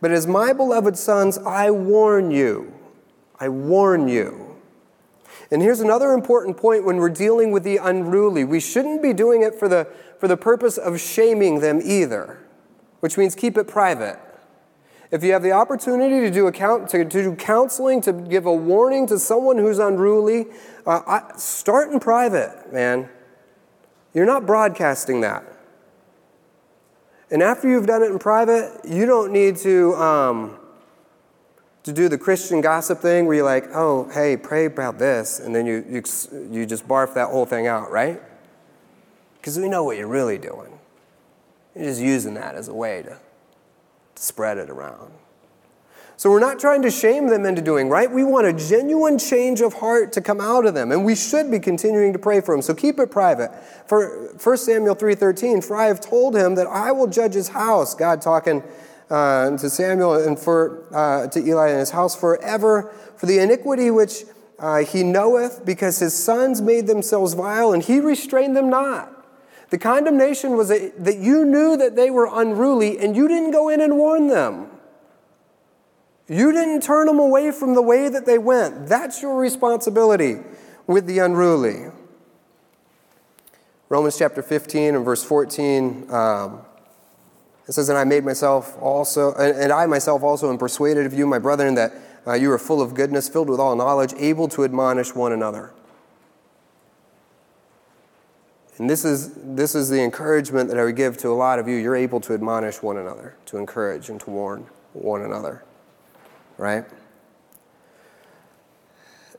but 0.01 0.11
as 0.11 0.27
my 0.27 0.53
beloved 0.53 0.97
sons, 0.97 1.39
I 1.39 1.71
warn 1.71 2.31
you. 2.31 2.73
I 3.39 3.49
warn 3.49 4.09
you. 4.09 4.57
And 5.51 5.61
here's 5.61 5.81
another 5.81 6.13
important 6.13 6.57
point 6.57 6.85
when 6.85 6.97
we're 6.97 7.11
dealing 7.11 7.51
with 7.51 7.63
the 7.63 7.77
unruly. 7.77 8.43
We 8.45 8.59
shouldn't 8.59 9.03
be 9.03 9.13
doing 9.13 9.43
it 9.43 9.55
for 9.55 9.69
the, 9.69 9.87
for 10.19 10.27
the 10.27 10.37
purpose 10.37 10.79
of 10.79 10.99
shaming 10.99 11.61
them 11.61 11.81
either, 11.85 12.39
which 13.01 13.19
means 13.19 13.35
keep 13.35 13.59
it 13.59 13.69
private. 13.69 14.19
If 15.13 15.23
you 15.23 15.35
have 15.35 15.43
the 15.43 15.53
opportunity 15.53 16.21
to 16.21 16.31
do, 16.31 16.47
account, 16.47 16.89
to, 16.89 17.05
to 17.05 17.23
do 17.23 17.37
counseling, 17.37 18.01
to 18.01 18.15
give 18.15 18.47
a 18.47 18.55
warning 18.55 19.07
to 19.09 19.19
someone 19.19 19.59
who's 19.59 19.79
unruly, 19.79 20.47
uh, 20.87 21.03
I, 21.07 21.37
start 21.37 21.93
in 21.93 22.01
private, 22.01 22.73
man. 22.73 23.11
You're 24.15 24.25
not 24.25 24.47
broadcasting 24.47 25.21
that. 25.21 25.45
And 27.31 27.43
after 27.43 27.69
you've 27.69 27.87
done 27.87 28.03
it 28.03 28.11
in 28.11 28.19
private, 28.19 28.81
you 28.89 29.05
don't 29.05 29.33
need 29.33 29.57
to, 29.59 29.95
um, 29.97 30.59
to 31.83 31.93
do 31.93 32.09
the 32.09 32.17
Christian 32.17 32.63
gossip 32.63 33.01
thing 33.01 33.27
where 33.27 33.37
you're 33.37 33.45
like, 33.45 33.69
oh, 33.75 34.09
hey, 34.15 34.39
pray 34.39 34.65
about 34.65 34.99
this, 34.99 35.41
and 35.41 35.55
then 35.55 35.67
you, 35.67 35.85
you, 35.91 36.03
you 36.51 36.65
just 36.65 36.89
barf 36.89 37.13
that 37.15 37.29
whole 37.29 37.45
thing 37.45 37.67
out, 37.67 37.91
right? 37.91 38.21
Because 39.37 39.59
we 39.59 39.69
know 39.69 39.85
what 39.85 39.99
you're 39.99 40.09
really 40.09 40.39
doing. 40.39 40.79
You're 41.75 41.85
just 41.85 42.01
using 42.01 42.33
that 42.35 42.55
as 42.55 42.69
a 42.69 42.75
way 42.75 43.03
to 43.03 43.19
spread 44.15 44.59
it 44.59 44.71
around. 44.71 45.13
So 46.17 46.31
we're 46.31 46.39
not 46.39 46.61
trying 46.61 46.83
to 46.83 46.91
shame 46.91 47.27
them 47.27 47.45
into 47.45 47.63
doing 47.63 47.89
right. 47.89 48.09
We 48.09 48.23
want 48.23 48.47
a 48.47 48.53
genuine 48.53 49.19
change 49.19 49.61
of 49.61 49.75
heart 49.75 50.13
to 50.13 50.21
come 50.21 50.41
out 50.41 50.67
of 50.67 50.73
them, 50.73 50.93
and 50.93 51.05
we 51.05 51.17
should 51.17 51.51
be 51.51 51.59
continuing 51.59 52.13
to 52.13 52.19
pray 52.21 52.41
for 52.41 52.55
them. 52.55 52.63
So 52.63 52.75
keep 52.75 53.01
it 53.01 53.11
private. 53.11 53.51
For 53.89 54.33
1 54.39 54.57
Samuel 54.59 54.95
3:13, 54.95 55.63
for 55.65 55.75
I 55.75 55.87
have 55.87 56.01
told 56.01 56.37
him 56.37 56.55
that 56.55 56.69
I 56.69 56.93
will 56.93 57.09
judge 57.09 57.35
his 57.35 57.49
house. 57.49 57.97
God 57.97 58.23
talking 58.23 58.63
uh, 59.11 59.57
to 59.57 59.69
Samuel 59.69 60.15
and 60.15 60.39
for 60.39 60.87
uh, 60.95 61.27
to 61.27 61.41
Eli 61.45 61.71
and 61.71 61.81
his 61.81 61.91
house 61.91 62.15
forever 62.15 62.95
for 63.17 63.27
the 63.27 63.39
iniquity 63.41 63.91
which 63.91 64.25
uh, 64.61 64.85
he 64.85 65.03
knoweth, 65.03 65.67
because 65.67 65.99
his 65.99 66.15
sons 66.15 66.61
made 66.63 66.87
themselves 66.87 67.35
vile, 67.35 67.73
and 67.73 67.83
he 67.83 67.99
restrained 67.99 68.57
them 68.57 68.71
not. 68.71 69.22
The 69.73 69.79
condemnation 69.79 70.59
was 70.59 70.69
that 70.69 71.17
you 71.19 71.47
knew 71.47 71.79
that 71.79 71.97
they 71.97 72.11
were 72.11 72.29
unruly 72.31 72.99
and 72.99 73.17
you 73.17 73.27
didn't 73.27 73.53
go 73.53 73.71
in 73.71 73.81
and 73.81 73.97
warn 73.97 74.29
them. 74.29 74.67
You 76.29 76.53
didn't 76.53 76.83
turn 76.83 77.07
them 77.07 77.19
away 77.19 77.51
from 77.53 77.75
the 77.75 77.81
way 77.81 78.11
that 78.11 78.27
they 78.27 78.37
went. 78.37 78.87
That's 78.87 79.23
your 79.23 79.39
responsibility 79.39 80.41
with 80.87 81.07
the 81.07 81.21
unruly. 81.21 81.87
Romans 83.89 84.19
chapter 84.19 84.43
15 84.43 84.95
and 84.95 85.05
verse 85.07 85.25
14, 85.25 86.11
um, 86.13 86.61
it 87.67 87.73
says, 87.73 87.89
And 87.89 87.97
I 87.97 88.05
made 88.05 88.27
myself 88.27 88.77
also, 88.79 89.33
and 89.37 89.73
I 89.73 89.87
myself 89.87 90.23
also 90.23 90.51
am 90.51 90.59
persuaded 90.59 91.07
of 91.07 91.15
you, 91.15 91.27
my 91.27 91.39
brethren, 91.39 91.77
that 91.77 91.95
uh, 92.27 92.35
you 92.35 92.53
are 92.53 92.59
full 92.59 92.83
of 92.83 92.93
goodness, 92.93 93.27
filled 93.27 93.49
with 93.49 93.59
all 93.59 93.75
knowledge, 93.75 94.13
able 94.19 94.49
to 94.49 94.65
admonish 94.65 95.15
one 95.15 95.33
another. 95.33 95.73
And 98.79 98.89
this 98.89 99.05
is, 99.05 99.35
this 99.37 99.75
is 99.75 99.89
the 99.91 100.03
encouragement 100.03 100.71
that 100.71 100.79
I 100.79 100.85
would 100.85 100.97
give 100.97 101.19
to 101.19 101.29
a 101.29 101.35
lot 101.35 101.59
of 101.59 101.69
you. 101.69 101.77
You're 101.77 101.97
able 101.97 102.21
to 102.21 102.35
admonish 102.35 102.83
one 102.83 102.97
another, 102.97 103.37
to 103.47 103.59
encourage 103.59 104.09
and 104.09 104.19
to 104.21 104.31
warn 104.31 104.67
one 104.95 105.23
another, 105.23 105.63
right? 106.57 106.85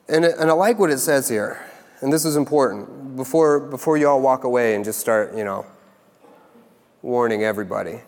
And, 0.07 0.25
and 0.25 0.49
I 0.49 0.53
like 0.53 0.77
what 0.77 0.91
it 0.91 0.99
says 0.99 1.29
here, 1.29 1.65
and 2.01 2.11
this 2.11 2.25
is 2.25 2.35
important. 2.35 3.15
Before, 3.15 3.59
before 3.59 3.97
you 3.97 4.07
all 4.07 4.21
walk 4.21 4.43
away 4.43 4.75
and 4.75 4.83
just 4.83 4.99
start, 4.99 5.35
you 5.35 5.43
know, 5.43 5.65
warning 7.01 7.43
everybody. 7.43 8.01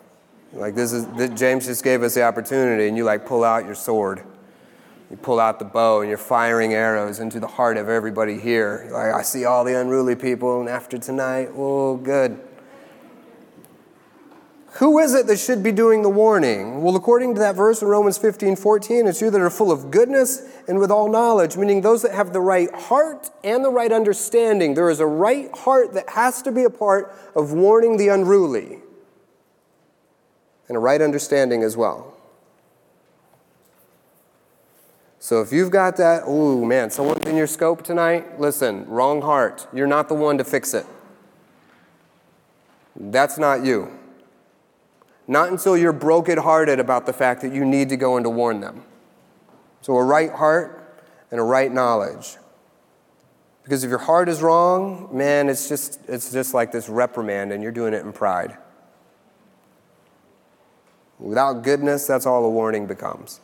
Like 0.52 0.74
this 0.74 0.92
is, 0.92 1.06
James 1.38 1.66
just 1.66 1.82
gave 1.82 2.02
us 2.02 2.14
the 2.14 2.22
opportunity, 2.22 2.88
and 2.88 2.96
you 2.96 3.04
like 3.04 3.26
pull 3.26 3.44
out 3.44 3.64
your 3.64 3.74
sword 3.74 4.22
you 5.10 5.16
pull 5.16 5.38
out 5.38 5.58
the 5.58 5.64
bow 5.64 6.00
and 6.00 6.08
you're 6.08 6.18
firing 6.18 6.74
arrows 6.74 7.20
into 7.20 7.38
the 7.38 7.46
heart 7.46 7.76
of 7.76 7.88
everybody 7.88 8.40
here. 8.40 8.88
Like, 8.90 9.14
I 9.14 9.22
see 9.22 9.44
all 9.44 9.64
the 9.64 9.78
unruly 9.78 10.16
people, 10.16 10.60
and 10.60 10.68
after 10.68 10.98
tonight, 10.98 11.50
oh, 11.54 11.96
good. 11.96 12.40
Who 14.74 14.98
is 14.98 15.14
it 15.14 15.26
that 15.28 15.38
should 15.38 15.62
be 15.62 15.72
doing 15.72 16.02
the 16.02 16.10
warning? 16.10 16.82
Well, 16.82 16.96
according 16.96 17.34
to 17.34 17.40
that 17.40 17.54
verse 17.54 17.80
in 17.80 17.88
Romans 17.88 18.18
15 18.18 18.56
14, 18.56 19.06
it's 19.06 19.22
you 19.22 19.30
that 19.30 19.40
are 19.40 19.48
full 19.48 19.72
of 19.72 19.90
goodness 19.90 20.42
and 20.68 20.78
with 20.78 20.90
all 20.90 21.08
knowledge, 21.08 21.56
meaning 21.56 21.80
those 21.80 22.02
that 22.02 22.12
have 22.12 22.34
the 22.34 22.42
right 22.42 22.70
heart 22.74 23.30
and 23.42 23.64
the 23.64 23.70
right 23.70 23.90
understanding. 23.90 24.74
There 24.74 24.90
is 24.90 25.00
a 25.00 25.06
right 25.06 25.50
heart 25.56 25.94
that 25.94 26.10
has 26.10 26.42
to 26.42 26.52
be 26.52 26.64
a 26.64 26.70
part 26.70 27.14
of 27.34 27.52
warning 27.52 27.96
the 27.96 28.08
unruly, 28.08 28.80
and 30.68 30.76
a 30.76 30.80
right 30.80 31.00
understanding 31.00 31.62
as 31.62 31.74
well. 31.74 32.15
So 35.26 35.42
if 35.42 35.52
you've 35.52 35.72
got 35.72 35.96
that, 35.96 36.22
oh 36.24 36.64
man, 36.64 36.88
someone's 36.88 37.26
in 37.26 37.34
your 37.34 37.48
scope 37.48 37.82
tonight, 37.82 38.38
listen, 38.38 38.86
wrong 38.86 39.22
heart. 39.22 39.66
You're 39.72 39.88
not 39.88 40.08
the 40.08 40.14
one 40.14 40.38
to 40.38 40.44
fix 40.44 40.72
it. 40.72 40.86
That's 42.94 43.36
not 43.36 43.64
you. 43.64 43.90
Not 45.26 45.50
until 45.50 45.76
you're 45.76 45.92
brokenhearted 45.92 46.78
about 46.78 47.06
the 47.06 47.12
fact 47.12 47.42
that 47.42 47.52
you 47.52 47.64
need 47.64 47.88
to 47.88 47.96
go 47.96 48.16
and 48.16 48.22
to 48.22 48.30
warn 48.30 48.60
them. 48.60 48.84
So 49.80 49.96
a 49.96 50.04
right 50.04 50.30
heart 50.30 50.96
and 51.32 51.40
a 51.40 51.42
right 51.42 51.72
knowledge. 51.72 52.36
Because 53.64 53.82
if 53.82 53.90
your 53.90 53.98
heart 53.98 54.28
is 54.28 54.42
wrong, 54.42 55.08
man, 55.10 55.48
it's 55.48 55.68
just, 55.68 55.98
it's 56.06 56.30
just 56.30 56.54
like 56.54 56.70
this 56.70 56.88
reprimand 56.88 57.50
and 57.50 57.64
you're 57.64 57.72
doing 57.72 57.94
it 57.94 58.04
in 58.04 58.12
pride. 58.12 58.56
Without 61.18 61.64
goodness, 61.64 62.06
that's 62.06 62.26
all 62.26 62.44
a 62.44 62.48
warning 62.48 62.86
becomes. 62.86 63.40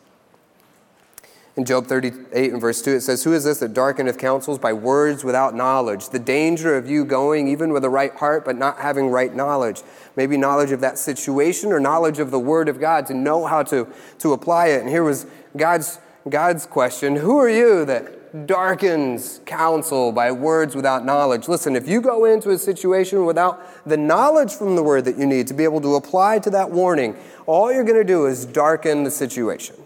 In 1.54 1.66
Job 1.66 1.86
38 1.86 2.50
and 2.52 2.60
verse 2.62 2.80
2, 2.80 2.92
it 2.92 3.00
says, 3.02 3.24
Who 3.24 3.34
is 3.34 3.44
this 3.44 3.58
that 3.58 3.74
darkeneth 3.74 4.18
counsels 4.18 4.58
by 4.58 4.72
words 4.72 5.22
without 5.22 5.54
knowledge? 5.54 6.08
The 6.08 6.18
danger 6.18 6.78
of 6.78 6.88
you 6.88 7.04
going 7.04 7.46
even 7.46 7.74
with 7.74 7.84
a 7.84 7.90
right 7.90 8.14
heart, 8.14 8.46
but 8.46 8.56
not 8.56 8.78
having 8.78 9.10
right 9.10 9.34
knowledge. 9.34 9.82
Maybe 10.16 10.38
knowledge 10.38 10.72
of 10.72 10.80
that 10.80 10.96
situation 10.96 11.70
or 11.70 11.78
knowledge 11.78 12.18
of 12.18 12.30
the 12.30 12.38
Word 12.38 12.70
of 12.70 12.80
God 12.80 13.04
to 13.06 13.14
know 13.14 13.44
how 13.44 13.62
to, 13.64 13.86
to 14.20 14.32
apply 14.32 14.68
it. 14.68 14.80
And 14.80 14.88
here 14.88 15.04
was 15.04 15.26
God's, 15.54 15.98
God's 16.26 16.64
question 16.64 17.16
Who 17.16 17.36
are 17.36 17.50
you 17.50 17.84
that 17.84 18.46
darkens 18.46 19.42
counsel 19.44 20.10
by 20.10 20.32
words 20.32 20.74
without 20.74 21.04
knowledge? 21.04 21.48
Listen, 21.48 21.76
if 21.76 21.86
you 21.86 22.00
go 22.00 22.24
into 22.24 22.48
a 22.48 22.58
situation 22.58 23.26
without 23.26 23.62
the 23.86 23.98
knowledge 23.98 24.54
from 24.54 24.74
the 24.74 24.82
Word 24.82 25.04
that 25.04 25.18
you 25.18 25.26
need 25.26 25.48
to 25.48 25.54
be 25.54 25.64
able 25.64 25.82
to 25.82 25.96
apply 25.96 26.38
to 26.38 26.48
that 26.48 26.70
warning, 26.70 27.14
all 27.44 27.70
you're 27.70 27.84
going 27.84 28.00
to 28.00 28.04
do 28.04 28.24
is 28.24 28.46
darken 28.46 29.04
the 29.04 29.10
situation. 29.10 29.76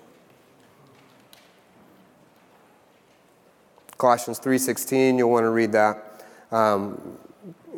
Colossians 3.98 4.38
3.16, 4.40 5.18
you'll 5.18 5.30
want 5.30 5.44
to 5.44 5.50
read 5.50 5.72
that. 5.72 6.22
Um, 6.52 7.18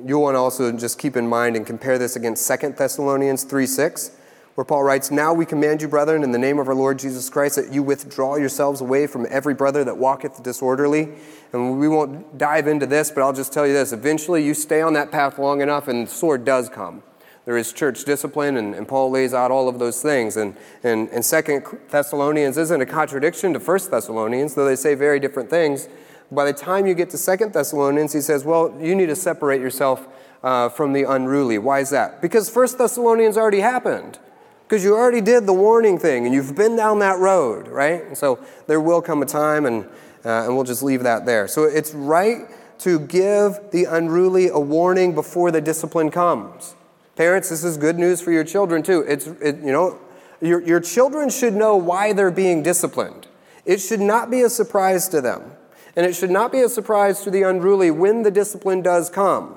you'll 0.04 0.22
want 0.22 0.34
to 0.34 0.38
also 0.38 0.72
just 0.72 0.98
keep 0.98 1.16
in 1.16 1.28
mind 1.28 1.56
and 1.56 1.66
compare 1.66 1.98
this 1.98 2.16
against 2.16 2.46
2 2.48 2.70
Thessalonians 2.70 3.44
3.6, 3.44 4.14
where 4.54 4.64
Paul 4.64 4.82
writes, 4.82 5.10
Now 5.10 5.32
we 5.32 5.46
command 5.46 5.80
you, 5.80 5.88
brethren, 5.88 6.24
in 6.24 6.32
the 6.32 6.38
name 6.38 6.58
of 6.58 6.68
our 6.68 6.74
Lord 6.74 6.98
Jesus 6.98 7.30
Christ, 7.30 7.56
that 7.56 7.72
you 7.72 7.82
withdraw 7.82 8.36
yourselves 8.36 8.80
away 8.80 9.06
from 9.06 9.26
every 9.30 9.54
brother 9.54 9.84
that 9.84 9.96
walketh 9.96 10.42
disorderly. 10.42 11.10
And 11.52 11.78
we 11.78 11.88
won't 11.88 12.36
dive 12.36 12.66
into 12.66 12.86
this, 12.86 13.10
but 13.10 13.22
I'll 13.22 13.32
just 13.32 13.52
tell 13.52 13.66
you 13.66 13.72
this. 13.72 13.92
Eventually, 13.92 14.44
you 14.44 14.54
stay 14.54 14.80
on 14.80 14.94
that 14.94 15.12
path 15.12 15.38
long 15.38 15.60
enough, 15.60 15.86
and 15.86 16.08
the 16.08 16.10
sword 16.10 16.44
does 16.44 16.68
come. 16.68 17.02
There 17.44 17.56
is 17.56 17.72
church 17.72 18.04
discipline, 18.04 18.58
and, 18.58 18.74
and 18.74 18.86
Paul 18.86 19.10
lays 19.10 19.32
out 19.32 19.50
all 19.50 19.70
of 19.70 19.78
those 19.78 20.02
things. 20.02 20.36
And, 20.36 20.54
and, 20.82 21.08
and 21.08 21.24
2 21.24 21.78
Thessalonians 21.88 22.58
isn't 22.58 22.80
a 22.82 22.84
contradiction 22.84 23.54
to 23.54 23.58
1 23.58 23.78
Thessalonians, 23.90 24.54
though 24.54 24.66
they 24.66 24.76
say 24.76 24.94
very 24.94 25.18
different 25.18 25.48
things. 25.48 25.88
By 26.30 26.44
the 26.44 26.52
time 26.52 26.86
you 26.86 26.94
get 26.94 27.10
to 27.10 27.18
Second 27.18 27.52
Thessalonians, 27.52 28.12
he 28.12 28.20
says, 28.20 28.44
well, 28.44 28.76
you 28.80 28.94
need 28.94 29.06
to 29.06 29.16
separate 29.16 29.60
yourself 29.60 30.06
uh, 30.42 30.68
from 30.68 30.92
the 30.92 31.04
unruly. 31.04 31.58
Why 31.58 31.80
is 31.80 31.90
that? 31.90 32.20
Because 32.20 32.50
First 32.50 32.78
Thessalonians 32.78 33.36
already 33.36 33.60
happened. 33.60 34.18
Because 34.66 34.84
you 34.84 34.94
already 34.94 35.22
did 35.22 35.46
the 35.46 35.54
warning 35.54 35.98
thing 35.98 36.26
and 36.26 36.34
you've 36.34 36.54
been 36.54 36.76
down 36.76 36.98
that 36.98 37.18
road, 37.18 37.68
right? 37.68 38.04
And 38.04 38.18
so 38.18 38.38
there 38.66 38.80
will 38.80 39.00
come 39.00 39.22
a 39.22 39.26
time, 39.26 39.64
and, 39.64 39.84
uh, 40.24 40.44
and 40.44 40.54
we'll 40.54 40.64
just 40.64 40.82
leave 40.82 41.02
that 41.04 41.24
there. 41.24 41.48
So 41.48 41.64
it's 41.64 41.94
right 41.94 42.42
to 42.80 43.00
give 43.00 43.58
the 43.72 43.86
unruly 43.86 44.48
a 44.48 44.58
warning 44.58 45.14
before 45.14 45.50
the 45.50 45.62
discipline 45.62 46.10
comes. 46.10 46.74
Parents, 47.16 47.48
this 47.48 47.64
is 47.64 47.78
good 47.78 47.98
news 47.98 48.20
for 48.20 48.30
your 48.30 48.44
children 48.44 48.82
too. 48.82 49.00
It's, 49.08 49.26
it, 49.26 49.56
you 49.56 49.72
know, 49.72 49.98
your, 50.40 50.60
your 50.60 50.80
children 50.80 51.30
should 51.30 51.54
know 51.54 51.74
why 51.76 52.12
they're 52.12 52.30
being 52.30 52.62
disciplined. 52.62 53.26
It 53.64 53.80
should 53.80 54.00
not 54.00 54.30
be 54.30 54.42
a 54.42 54.50
surprise 54.50 55.08
to 55.08 55.20
them. 55.20 55.52
And 55.98 56.06
it 56.06 56.14
should 56.14 56.30
not 56.30 56.52
be 56.52 56.60
a 56.60 56.68
surprise 56.68 57.22
to 57.22 57.30
the 57.30 57.42
unruly 57.42 57.90
when 57.90 58.22
the 58.22 58.30
discipline 58.30 58.82
does 58.82 59.10
come. 59.10 59.56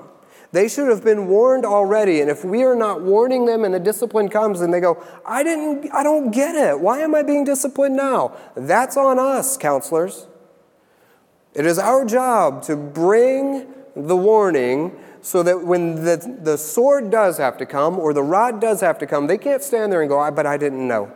They 0.50 0.66
should 0.68 0.88
have 0.88 1.04
been 1.04 1.28
warned 1.28 1.64
already. 1.64 2.20
And 2.20 2.28
if 2.28 2.44
we 2.44 2.64
are 2.64 2.74
not 2.74 3.00
warning 3.00 3.46
them 3.46 3.64
and 3.64 3.72
the 3.72 3.78
discipline 3.78 4.28
comes 4.28 4.60
and 4.60 4.74
they 4.74 4.80
go, 4.80 5.00
I 5.24 5.44
didn't, 5.44 5.94
I 5.94 6.02
don't 6.02 6.32
get 6.32 6.56
it. 6.56 6.80
Why 6.80 6.98
am 6.98 7.14
I 7.14 7.22
being 7.22 7.44
disciplined 7.44 7.94
now? 7.94 8.36
That's 8.56 8.96
on 8.96 9.20
us, 9.20 9.56
counselors. 9.56 10.26
It 11.54 11.64
is 11.64 11.78
our 11.78 12.04
job 12.04 12.64
to 12.64 12.74
bring 12.74 13.72
the 13.94 14.16
warning 14.16 14.98
so 15.20 15.44
that 15.44 15.62
when 15.62 15.94
the, 16.04 16.38
the 16.42 16.58
sword 16.58 17.08
does 17.08 17.38
have 17.38 17.56
to 17.58 17.66
come 17.66 18.00
or 18.00 18.12
the 18.12 18.24
rod 18.24 18.60
does 18.60 18.80
have 18.80 18.98
to 18.98 19.06
come, 19.06 19.28
they 19.28 19.38
can't 19.38 19.62
stand 19.62 19.92
there 19.92 20.02
and 20.02 20.08
go, 20.08 20.28
but 20.32 20.44
I 20.44 20.56
didn't 20.56 20.88
know. 20.88 21.12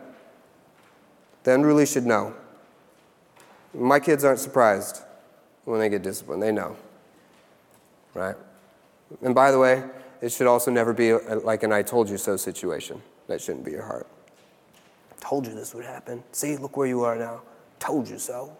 The 1.43 1.53
unruly 1.53 1.85
should 1.85 2.05
know. 2.05 2.33
My 3.73 3.99
kids 3.99 4.23
aren't 4.23 4.39
surprised 4.39 5.03
when 5.67 5.79
they 5.79 5.89
get 5.89 6.01
disciplined. 6.01 6.41
They 6.41 6.51
know. 6.51 6.75
Right? 8.13 8.35
And 9.21 9.35
by 9.35 9.51
the 9.51 9.59
way, 9.59 9.83
it 10.21 10.31
should 10.31 10.47
also 10.47 10.71
never 10.71 10.93
be 10.93 11.13
like 11.13 11.63
an 11.63 11.71
I 11.71 11.81
told 11.81 12.09
you 12.09 12.17
so 12.17 12.37
situation. 12.37 13.01
That 13.27 13.41
shouldn't 13.41 13.65
be 13.65 13.71
your 13.71 13.83
heart. 13.83 14.07
Told 15.19 15.45
you 15.45 15.53
this 15.53 15.73
would 15.73 15.85
happen. 15.85 16.23
See, 16.31 16.55
look 16.55 16.77
where 16.77 16.87
you 16.87 17.03
are 17.03 17.15
now. 17.15 17.41
Told 17.79 18.07
you 18.07 18.17
so. 18.17 18.55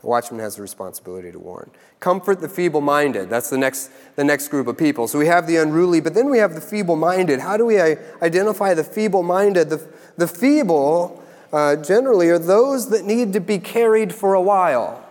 The 0.00 0.06
watchman 0.06 0.40
has 0.40 0.56
the 0.56 0.62
responsibility 0.62 1.30
to 1.30 1.38
warn. 1.38 1.70
Comfort 2.00 2.40
the 2.40 2.48
feeble 2.48 2.80
minded. 2.80 3.28
That's 3.28 3.50
the 3.50 3.58
next, 3.58 3.90
the 4.16 4.24
next 4.24 4.48
group 4.48 4.66
of 4.66 4.78
people. 4.78 5.06
So 5.08 5.18
we 5.18 5.26
have 5.26 5.46
the 5.46 5.56
unruly, 5.56 6.00
but 6.00 6.14
then 6.14 6.30
we 6.30 6.38
have 6.38 6.54
the 6.54 6.60
feeble 6.62 6.96
minded. 6.96 7.40
How 7.40 7.58
do 7.58 7.66
we 7.66 7.78
identify 7.78 8.72
the 8.72 8.84
feeble 8.84 9.22
minded? 9.22 9.68
The, 9.68 9.86
the 10.16 10.26
feeble, 10.26 11.22
uh, 11.52 11.76
generally, 11.76 12.30
are 12.30 12.38
those 12.38 12.88
that 12.88 13.04
need 13.04 13.34
to 13.34 13.40
be 13.40 13.58
carried 13.58 14.14
for 14.14 14.32
a 14.32 14.40
while. 14.40 15.06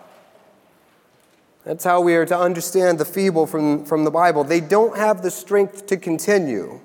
That's 1.69 1.83
how 1.83 2.01
we 2.01 2.15
are 2.15 2.25
to 2.25 2.35
understand 2.35 2.97
the 2.97 3.05
feeble 3.05 3.45
from, 3.45 3.85
from 3.85 4.03
the 4.03 4.09
Bible. 4.09 4.43
They 4.43 4.59
don't 4.59 4.97
have 4.97 5.21
the 5.21 5.29
strength 5.29 5.85
to 5.85 5.97
continue. 5.97 6.79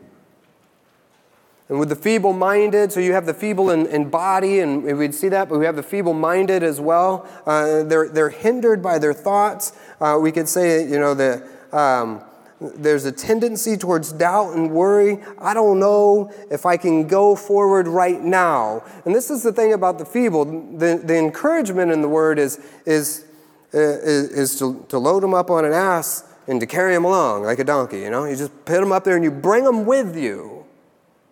And 1.71 1.79
with 1.81 1.89
the 1.89 1.97
feeble 1.97 2.35
minded, 2.35 2.93
so 2.93 3.01
you 3.01 3.15
have 3.15 3.25
the 3.25 3.33
feeble 3.33 3.71
in, 3.71 3.87
in 3.87 4.11
body, 4.11 4.61
and 4.61 4.85
we'd 4.85 5.15
see 5.15 5.31
that, 5.31 5.49
but 5.49 5.59
we 5.59 5.65
have 5.65 5.77
the 5.77 5.83
feeble 5.83 6.13
minded 6.13 6.63
as 6.63 6.83
well. 6.83 7.27
Uh, 7.47 7.83
they're, 7.85 8.11
they're 8.11 8.29
hindered 8.29 8.83
by 8.83 8.99
their 8.99 9.15
thoughts. 9.15 9.73
Uh, 10.03 10.19
we 10.21 10.31
could 10.31 10.51
say, 10.51 10.87
you 10.87 10.99
know, 10.99 11.15
that 11.15 11.43
um, 11.73 12.23
there's 12.61 13.07
a 13.07 13.13
tendency 13.13 13.79
towards 13.79 14.13
doubt 14.13 14.55
and 14.55 14.71
worry. 14.71 15.19
I 15.39 15.55
don't 15.55 15.81
know 15.81 16.31
if 16.51 16.67
I 16.67 16.77
can 16.77 17.09
go 17.09 17.37
forward 17.37 17.89
right 17.89 18.21
now. 18.21 18.85
And 19.07 19.15
this 19.15 19.31
is 19.31 19.43
the 19.43 19.53
thing 19.55 19.73
about 19.73 19.97
the 19.97 20.05
feeble. 20.05 20.45
The, 20.45 21.01
the 21.03 21.17
encouragement 21.17 21.91
in 21.91 22.03
the 22.03 22.09
word 22.09 22.39
is, 22.39 22.61
is 22.85 23.25
is, 23.75 24.31
is 24.31 24.59
to, 24.59 24.85
to 24.89 24.99
load 24.99 25.23
them 25.23 25.35
up 25.35 25.51
on 25.51 25.65
an 25.65 25.73
ass 25.73 26.25
and 26.47 26.61
to 26.61 26.67
carry 26.67 26.95
them 26.95 27.05
along 27.05 27.43
like 27.43 27.59
a 27.59 27.65
donkey, 27.65 28.01
you 28.01 28.11
know? 28.11 28.25
You 28.25 28.37
just 28.37 28.65
put 28.65 28.81
them 28.81 28.93
up 28.93 29.05
there 29.05 29.17
and 29.17 29.25
you 29.25 29.31
bring 29.31 29.65
them 29.65 29.87
with 29.87 30.17
you. 30.17 30.65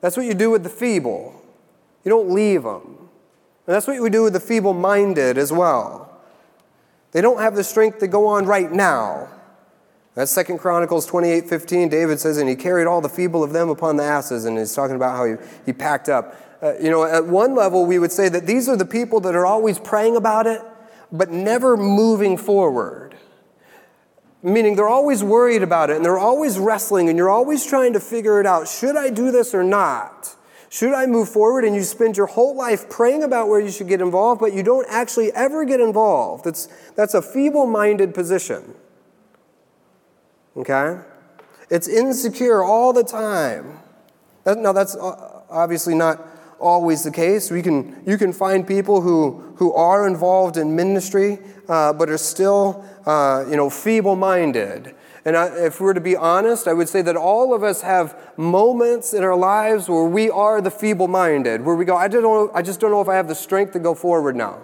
That's 0.01 0.17
what 0.17 0.27
you 0.27 0.35
do 0.35 0.51
with 0.51 0.63
the 0.63 0.69
feeble. 0.69 1.41
You 2.05 2.11
don't 2.11 2.31
leave 2.31 2.65
them. 2.65 2.99
And 3.67 3.77
that's 3.77 3.87
what 3.87 4.01
we 4.01 4.11
do 4.11 4.25
with 4.25 4.33
the 4.33 4.41
feeble 4.41 4.75
minded 4.75 5.39
as 5.39 5.53
well. 5.53 6.21
They 7.13 7.21
don't 7.21 7.39
have 7.41 7.55
the 7.55 7.63
strength 7.63 7.99
to 8.01 8.09
go 8.09 8.27
on 8.27 8.47
right 8.47 8.73
now. 8.73 9.29
That's 10.15 10.31
Second 10.31 10.59
Chronicles 10.59 11.07
28 11.07 11.49
15. 11.49 11.89
David 11.89 12.19
says, 12.19 12.39
And 12.39 12.49
he 12.49 12.57
carried 12.57 12.87
all 12.87 13.01
the 13.01 13.09
feeble 13.09 13.45
of 13.45 13.53
them 13.53 13.69
upon 13.69 13.97
the 13.97 14.03
asses. 14.03 14.45
And 14.45 14.59
he's 14.59 14.75
talking 14.75 14.97
about 14.97 15.17
how 15.17 15.25
he, 15.25 15.35
he 15.65 15.73
packed 15.73 16.09
up. 16.09 16.37
Uh, 16.63 16.75
you 16.79 16.91
know, 16.91 17.05
at 17.05 17.27
one 17.27 17.55
level, 17.55 17.87
we 17.87 17.99
would 17.99 18.13
say 18.13 18.29
that 18.29 18.47
these 18.47 18.69
are 18.69 18.77
the 18.77 18.85
people 18.85 19.21
that 19.21 19.35
are 19.35 19.47
always 19.47 19.79
praying 19.79 20.17
about 20.17 20.47
it 20.47 20.61
but 21.13 21.31
never 21.31 21.77
moving 21.77 22.39
forward. 22.39 23.15
Meaning 24.43 24.75
they're 24.75 24.89
always 24.89 25.23
worried 25.23 25.63
about 25.63 25.91
it 25.91 25.97
and 25.97 26.05
they're 26.05 26.19
always 26.19 26.59
wrestling 26.59 27.09
and 27.09 27.17
you're 27.17 27.31
always 27.31 27.65
trying 27.65 27.93
to 27.93 28.01
figure 28.01 28.41
it 28.41 28.47
out. 28.47 28.67
Should 28.67 28.97
I 28.97 29.11
do 29.11 29.31
this 29.31 29.55
or 29.55 29.63
not? 29.63 30.35
Should 30.69 30.95
I 30.95 31.07
move 31.07 31.29
forward? 31.29 31.65
And 31.65 31.77
you 31.77 31.83
spend 31.83 32.17
your 32.17 32.27
whole 32.27 32.57
life 32.57 32.89
praying 32.89 33.23
about 33.23 33.49
where 33.49 33.61
you 33.61 33.71
should 33.71 33.89
get 33.89 34.01
involved, 34.01 34.41
but 34.41 34.55
you 34.55 34.63
don't 34.63 34.87
actually 34.89 35.31
ever 35.33 35.65
get 35.65 35.81
involved. 35.81 36.45
That's, 36.45 36.67
that's 36.97 37.13
a 37.13 37.21
feeble 37.21 37.67
minded 37.67 38.15
position. 38.15 38.75
Okay? 40.57 40.99
It's 41.71 41.87
insecure 41.87 42.63
all 42.63 42.93
the 42.93 43.05
time. 43.05 43.81
That, 44.45 44.59
now, 44.59 44.73
that's 44.73 44.97
obviously 44.97 45.95
not 45.95 46.27
always 46.63 47.03
the 47.03 47.11
case. 47.11 47.51
We 47.51 47.63
can, 47.63 48.03
you 48.07 48.17
can 48.17 48.33
find 48.33 48.67
people 48.67 49.01
who, 49.01 49.55
who 49.57 49.73
are 49.75 50.07
involved 50.07 50.57
in 50.57 50.75
ministry, 50.75 51.39
uh, 51.69 51.93
but 51.93 52.09
are 52.09 52.19
still, 52.19 52.85
uh, 53.05 53.45
you 53.49 53.57
know, 53.57 53.69
feeble-minded. 53.69 54.95
And 55.25 55.37
I, 55.37 55.47
if 55.67 55.81
we're 55.81 55.93
to 55.93 56.01
be 56.01 56.17
honest, 56.17 56.67
I 56.67 56.73
would 56.73 56.89
say 56.89 57.03
that 57.03 57.17
all 57.17 57.55
of 57.55 57.63
us 57.63 57.83
have 57.83 58.17
moments 58.37 59.13
in 59.13 59.23
our 59.23 59.37
lives 59.37 59.89
where 59.89 60.05
we 60.05 60.31
are 60.31 60.61
the 60.61 60.71
feeble-minded, 60.71 61.65
where 61.65 61.77
we 61.77 61.85
go, 61.85 61.97
I, 61.97 62.09
don't 62.09 62.23
know, 62.23 62.51
I 62.55 62.63
just 62.63 62.81
don't 62.81 62.91
know 62.91 63.01
if 63.01 63.09
I 63.09 63.15
have 63.15 63.29
the 63.29 63.35
strength 63.35 63.73
to 63.75 63.79
go 63.79 63.95
forward 63.95 64.35
now 64.35 64.63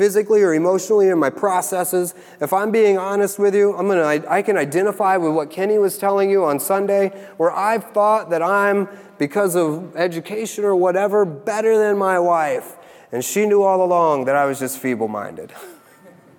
physically 0.00 0.42
or 0.42 0.54
emotionally 0.54 1.10
in 1.10 1.18
my 1.18 1.28
processes. 1.28 2.14
If 2.40 2.54
I'm 2.54 2.70
being 2.70 2.96
honest 2.96 3.38
with 3.38 3.54
you, 3.54 3.76
I'm 3.76 3.86
gonna, 3.86 4.00
I, 4.00 4.38
I, 4.38 4.40
can 4.40 4.56
identify 4.56 5.18
with 5.18 5.34
what 5.34 5.50
Kenny 5.50 5.76
was 5.76 5.98
telling 5.98 6.30
you 6.30 6.42
on 6.42 6.58
Sunday, 6.58 7.08
where 7.36 7.50
I've 7.50 7.84
thought 7.92 8.30
that 8.30 8.40
I'm 8.40 8.88
because 9.20 9.54
of 9.54 9.94
education 9.96 10.64
or 10.64 10.74
whatever, 10.74 11.26
better 11.26 11.76
than 11.76 11.98
my 11.98 12.18
wife. 12.18 12.76
And 13.12 13.22
she 13.22 13.44
knew 13.44 13.62
all 13.62 13.84
along 13.84 14.24
that 14.24 14.34
I 14.34 14.46
was 14.46 14.58
just 14.58 14.78
feeble 14.78 15.08
minded. 15.08 15.52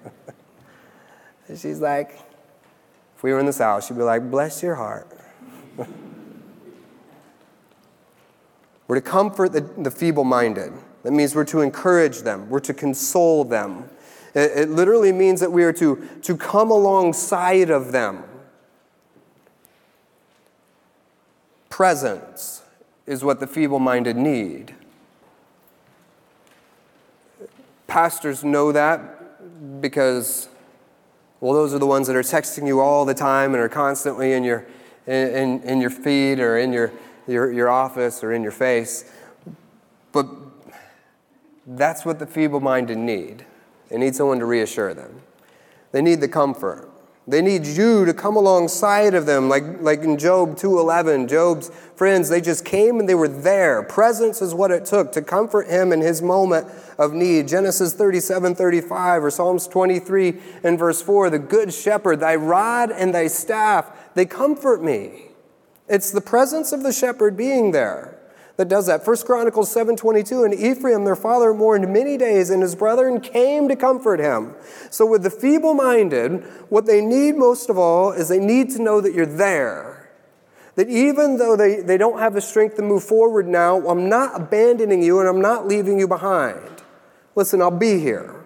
and 1.48 1.60
she's 1.60 1.80
like, 1.80 2.18
if 3.16 3.22
we 3.22 3.34
were 3.34 3.40
in 3.40 3.46
the 3.46 3.54
South, 3.54 3.86
she'd 3.86 3.98
be 3.98 4.02
like, 4.02 4.32
bless 4.32 4.64
your 4.64 4.74
heart. 4.74 5.08
we're 8.88 8.96
to 8.96 9.02
comfort 9.02 9.52
the, 9.52 9.62
the 9.62 9.92
feeble 9.92 10.24
minded. 10.24 10.74
That 11.04 11.12
means 11.12 11.36
we're 11.36 11.46
to 11.46 11.62
encourage 11.62 12.22
them, 12.22 12.50
we're 12.50 12.62
to 12.62 12.74
console 12.74 13.44
them. 13.44 13.92
It, 14.34 14.58
it 14.58 14.70
literally 14.72 15.12
means 15.12 15.40
that 15.42 15.52
we 15.52 15.64
are 15.66 15.74
to, 15.74 16.10
to 16.24 16.36
come 16.36 16.72
alongside 16.72 17.70
of 17.70 17.92
them. 17.92 18.24
Presence 21.70 22.61
is 23.12 23.26
what 23.26 23.42
the 23.42 23.48
feeble 23.48 23.78
minded 23.78 24.16
need. 24.16 24.74
Pastors 27.86 28.42
know 28.42 28.72
that 28.72 29.82
because, 29.82 30.48
well, 31.42 31.52
those 31.52 31.74
are 31.74 31.78
the 31.78 31.86
ones 31.86 32.08
that 32.08 32.16
are 32.16 32.22
texting 32.22 32.66
you 32.66 32.80
all 32.80 33.04
the 33.04 33.14
time 33.14 33.54
and 33.54 33.62
are 33.62 33.68
constantly 33.68 34.32
in 34.32 34.46
your, 34.46 34.66
in, 35.08 35.62
in 35.64 35.82
your 35.82 35.90
feed 35.90 36.40
or 36.40 36.58
in 36.58 36.72
your, 36.72 36.94
your, 37.28 37.52
your 37.52 37.68
office 37.68 38.24
or 38.24 38.32
in 38.32 38.44
your 38.44 38.54
face. 38.54 39.12
But 40.14 40.28
that's 41.68 42.06
what 42.06 42.18
the 42.18 42.26
feeble 42.26 42.62
minded 42.62 42.98
need. 42.98 43.46
They 43.90 43.98
need 43.98 44.16
someone 44.16 44.40
to 44.40 44.46
reassure 44.46 44.94
them, 44.94 45.22
they 45.92 46.02
need 46.02 46.22
the 46.22 46.30
comfort. 46.30 46.91
They 47.28 47.42
need 47.42 47.68
you 47.68 48.06
to 48.06 48.14
come 48.14 48.36
alongside 48.36 49.14
of 49.14 49.28
them, 49.28 49.48
like, 49.48 49.64
like 49.82 50.02
in 50.02 50.18
Job 50.18 50.56
2.11. 50.56 51.30
Job's 51.30 51.70
friends, 51.96 52.30
they 52.30 52.42
just 52.42 52.66
came 52.66 53.00
and 53.00 53.08
they 53.08 53.16
were 53.16 53.28
there. 53.28 53.84
Presence 53.84 54.42
is 54.42 54.56
what 54.56 54.72
it 54.72 54.86
took 54.86 55.12
to 55.12 55.22
comfort 55.22 55.68
him 55.68 55.94
in 55.94 56.02
his 56.02 56.22
moment 56.22 56.68
of 56.98 57.14
need. 57.14 57.48
Genesis 57.48 57.94
37.35 57.94 59.22
or 59.22 59.30
Psalms 59.30 59.68
23 59.68 60.40
and 60.64 60.80
verse 60.80 61.02
4, 61.02 61.30
the 61.30 61.40
good 61.40 61.72
shepherd, 61.72 62.20
thy 62.20 62.36
rod 62.36 62.92
and 62.92 63.14
thy 63.14 63.28
staff, 63.28 64.14
they 64.16 64.26
comfort 64.26 64.84
me. 64.84 65.28
It's 65.88 66.10
the 66.10 66.22
presence 66.22 66.72
of 66.72 66.82
the 66.82 66.92
shepherd 66.92 67.38
being 67.38 67.72
there 67.72 68.21
that 68.62 68.70
does 68.70 68.86
that. 68.86 69.04
First 69.04 69.26
Chronicles 69.26 69.74
7:22 69.74 70.46
and 70.46 70.54
Ephraim 70.54 71.04
their 71.04 71.16
father 71.16 71.52
mourned 71.52 71.92
many 71.92 72.16
days 72.16 72.52
and 72.52 72.62
his 72.62 72.76
brethren 72.76 73.20
came 73.20 73.68
to 73.68 73.76
comfort 73.76 74.20
him. 74.20 74.54
So 74.92 75.04
with 75.04 75.24
the 75.24 75.32
feeble-minded, 75.32 76.44
what 76.70 76.86
they 76.86 77.02
need 77.02 77.38
most 77.38 77.72
of 77.72 77.80
all 77.80 78.12
is 78.12 78.28
they 78.28 78.38
need 78.38 78.70
to 78.72 78.82
know 78.84 79.02
that 79.02 79.16
you're 79.16 79.26
there. 79.26 80.12
That 80.76 80.90
even 80.90 81.38
though 81.38 81.56
they, 81.56 81.82
they 81.82 81.98
don't 81.98 82.20
have 82.20 82.36
the 82.36 82.42
strength 82.42 82.76
to 82.76 82.84
move 82.84 83.04
forward 83.04 83.48
now, 83.48 83.80
I'm 83.88 84.08
not 84.08 84.40
abandoning 84.40 85.02
you 85.02 85.20
and 85.20 85.28
I'm 85.28 85.42
not 85.42 85.68
leaving 85.68 85.98
you 85.98 86.08
behind. 86.08 86.84
Listen, 87.34 87.64
I'll 87.64 87.72
be 87.72 87.98
here. 87.98 88.46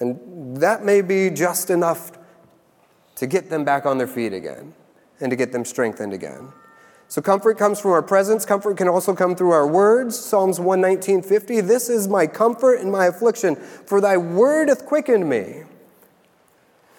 And 0.00 0.56
that 0.56 0.84
may 0.84 1.02
be 1.02 1.30
just 1.30 1.70
enough 1.70 2.10
to 3.14 3.28
get 3.28 3.48
them 3.48 3.64
back 3.64 3.86
on 3.86 3.96
their 3.96 4.08
feet 4.08 4.32
again 4.32 4.74
and 5.20 5.30
to 5.30 5.36
get 5.36 5.52
them 5.52 5.64
strengthened 5.64 6.12
again. 6.12 6.52
So 7.08 7.22
comfort 7.22 7.56
comes 7.56 7.80
from 7.80 7.92
our 7.92 8.02
presence. 8.02 8.44
Comfort 8.44 8.76
can 8.76 8.86
also 8.86 9.14
come 9.14 9.34
through 9.34 9.52
our 9.52 9.66
words. 9.66 10.18
Psalms 10.18 10.60
119:50. 10.60 11.60
This 11.62 11.88
is 11.88 12.06
my 12.06 12.26
comfort 12.26 12.80
in 12.80 12.90
my 12.90 13.06
affliction, 13.06 13.56
for 13.56 14.00
thy 14.00 14.18
word 14.18 14.68
hath 14.68 14.84
quickened 14.84 15.28
me. 15.28 15.64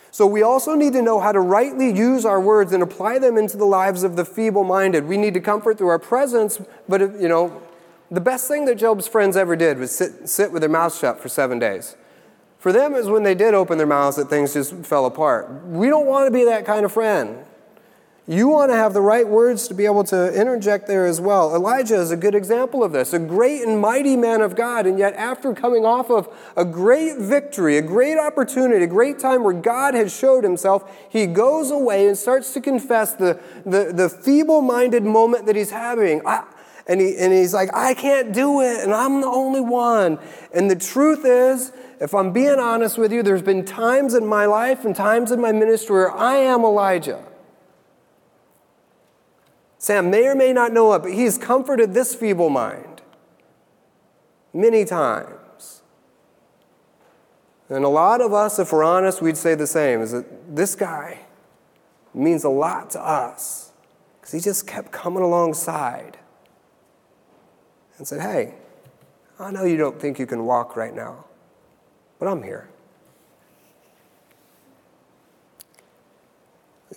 So 0.10 0.26
we 0.26 0.42
also 0.42 0.74
need 0.74 0.94
to 0.94 1.04
know 1.04 1.20
how 1.20 1.32
to 1.32 1.40
rightly 1.40 1.92
use 1.92 2.26
our 2.26 2.42
words 2.42 2.74
and 2.74 2.82
apply 2.82 3.20
them 3.20 3.38
into 3.38 3.56
the 3.56 3.66
lives 3.66 4.04
of 4.04 4.16
the 4.16 4.26
feeble-minded. 4.26 5.08
We 5.08 5.18
need 5.18 5.36
to 5.36 5.40
comfort 5.40 5.78
through 5.78 5.90
our 5.90 6.00
presence, 6.00 6.60
but 6.90 7.00
you 7.22 7.30
know, 7.30 7.62
the 8.10 8.20
best 8.20 8.48
thing 8.48 8.66
that 8.66 8.76
Job's 8.76 9.08
friends 9.08 9.38
ever 9.38 9.56
did 9.56 9.78
was 9.78 9.92
sit, 9.92 10.28
sit 10.28 10.52
with 10.52 10.64
their 10.64 10.70
mouths 10.70 10.98
shut 10.98 11.22
for 11.22 11.30
seven 11.30 11.60
days. 11.60 11.96
For 12.58 12.72
them, 12.74 12.96
it 12.96 12.98
was 12.98 13.10
when 13.10 13.22
they 13.22 13.36
did 13.36 13.54
open 13.54 13.78
their 13.78 13.88
mouths 13.88 14.18
that 14.18 14.30
things 14.30 14.54
just 14.54 14.74
fell 14.78 15.06
apart. 15.06 15.64
We 15.68 15.88
don't 15.88 16.08
want 16.08 16.26
to 16.26 16.32
be 16.32 16.44
that 16.46 16.66
kind 16.66 16.84
of 16.84 16.92
friend. 16.92 17.46
You 18.30 18.48
want 18.48 18.70
to 18.70 18.76
have 18.76 18.94
the 18.94 19.02
right 19.02 19.28
words 19.28 19.68
to 19.70 19.74
be 19.74 19.88
able 19.88 20.04
to 20.04 20.40
interject 20.40 20.86
there 20.86 21.08
as 21.08 21.20
well. 21.20 21.56
Elijah 21.56 21.96
is 21.96 22.12
a 22.12 22.16
good 22.16 22.36
example 22.36 22.84
of 22.84 22.92
this, 22.92 23.12
a 23.12 23.18
great 23.18 23.64
and 23.64 23.82
mighty 23.82 24.16
man 24.16 24.42
of 24.42 24.56
God, 24.56 24.86
and 24.86 25.00
yet 25.00 25.16
after 25.16 25.52
coming 25.56 25.84
off 25.84 26.12
of 26.12 26.32
a 26.56 26.64
great 26.64 27.18
victory, 27.18 27.78
a 27.78 27.82
great 27.82 28.20
opportunity, 28.20 28.84
a 28.84 28.88
great 28.88 29.18
time 29.18 29.44
where 29.44 29.56
God 29.56 29.96
had 29.96 30.12
showed 30.12 30.44
himself, 30.44 30.96
he 31.10 31.26
goes 31.26 31.72
away 31.72 32.08
and 32.08 32.16
starts 32.16 32.54
to 32.54 32.62
confess 32.62 33.14
the, 33.14 33.40
the, 33.66 33.92
the 33.92 34.08
feeble 34.08 34.62
minded 34.62 35.04
moment 35.04 35.48
that 35.48 35.56
he's 35.56 35.72
having. 35.72 36.22
I, 36.24 36.44
and, 36.86 37.02
he, 37.02 37.18
and 37.18 37.34
he's 37.34 37.56
like, 37.56 37.74
I 37.74 37.96
can't 37.96 38.32
do 38.32 38.62
it, 38.62 38.84
and 38.84 38.94
I'm 38.94 39.22
the 39.22 39.28
only 39.28 39.62
one. 39.62 40.20
And 40.54 40.70
the 40.70 40.76
truth 40.76 41.26
is, 41.26 41.72
if 42.00 42.14
I'm 42.14 42.32
being 42.32 42.60
honest 42.60 43.00
with 43.00 43.12
you, 43.12 43.24
there's 43.24 43.42
been 43.42 43.66
times 43.66 44.14
in 44.14 44.28
my 44.28 44.46
life 44.46 44.86
and 44.86 44.96
times 44.96 45.32
in 45.32 45.42
my 45.42 45.52
ministry 45.52 45.96
where 45.96 46.12
I 46.12 46.36
am 46.36 46.64
Elijah. 46.64 47.26
Sam 49.80 50.12
may 50.12 50.28
or 50.28 50.36
may 50.36 50.52
not 50.52 50.74
know 50.74 50.94
it, 50.94 51.00
but 51.00 51.14
he's 51.14 51.38
comforted 51.38 51.94
this 51.94 52.14
feeble 52.14 52.50
mind 52.50 53.02
many 54.54 54.84
times. 54.84 55.82
And 57.70 57.86
a 57.86 57.90
lot 57.90 58.20
of 58.20 58.34
us, 58.34 58.60
if 58.60 58.74
we're 58.74 58.84
honest, 58.84 59.22
we'd 59.22 59.38
say 59.38 59.56
the 59.56 59.66
same 59.66 60.02
is 60.02 60.12
that 60.12 60.56
this 60.56 60.76
guy 60.76 61.20
means 62.14 62.44
a 62.44 62.50
lot 62.50 62.90
to 62.92 63.02
us 63.02 63.72
because 64.20 64.34
he 64.34 64.42
just 64.42 64.68
kept 64.68 64.92
coming 64.92 65.24
alongside 65.24 66.18
and 67.98 68.06
said, 68.06 68.20
Hey, 68.20 68.56
I 69.40 69.52
know 69.52 69.64
you 69.64 69.78
don't 69.78 70.00
think 70.00 70.20
you 70.20 70.26
can 70.26 70.46
walk 70.46 70.76
right 70.76 70.94
now, 70.94 71.24
but 72.20 72.28
I'm 72.28 72.44
here. 72.44 72.69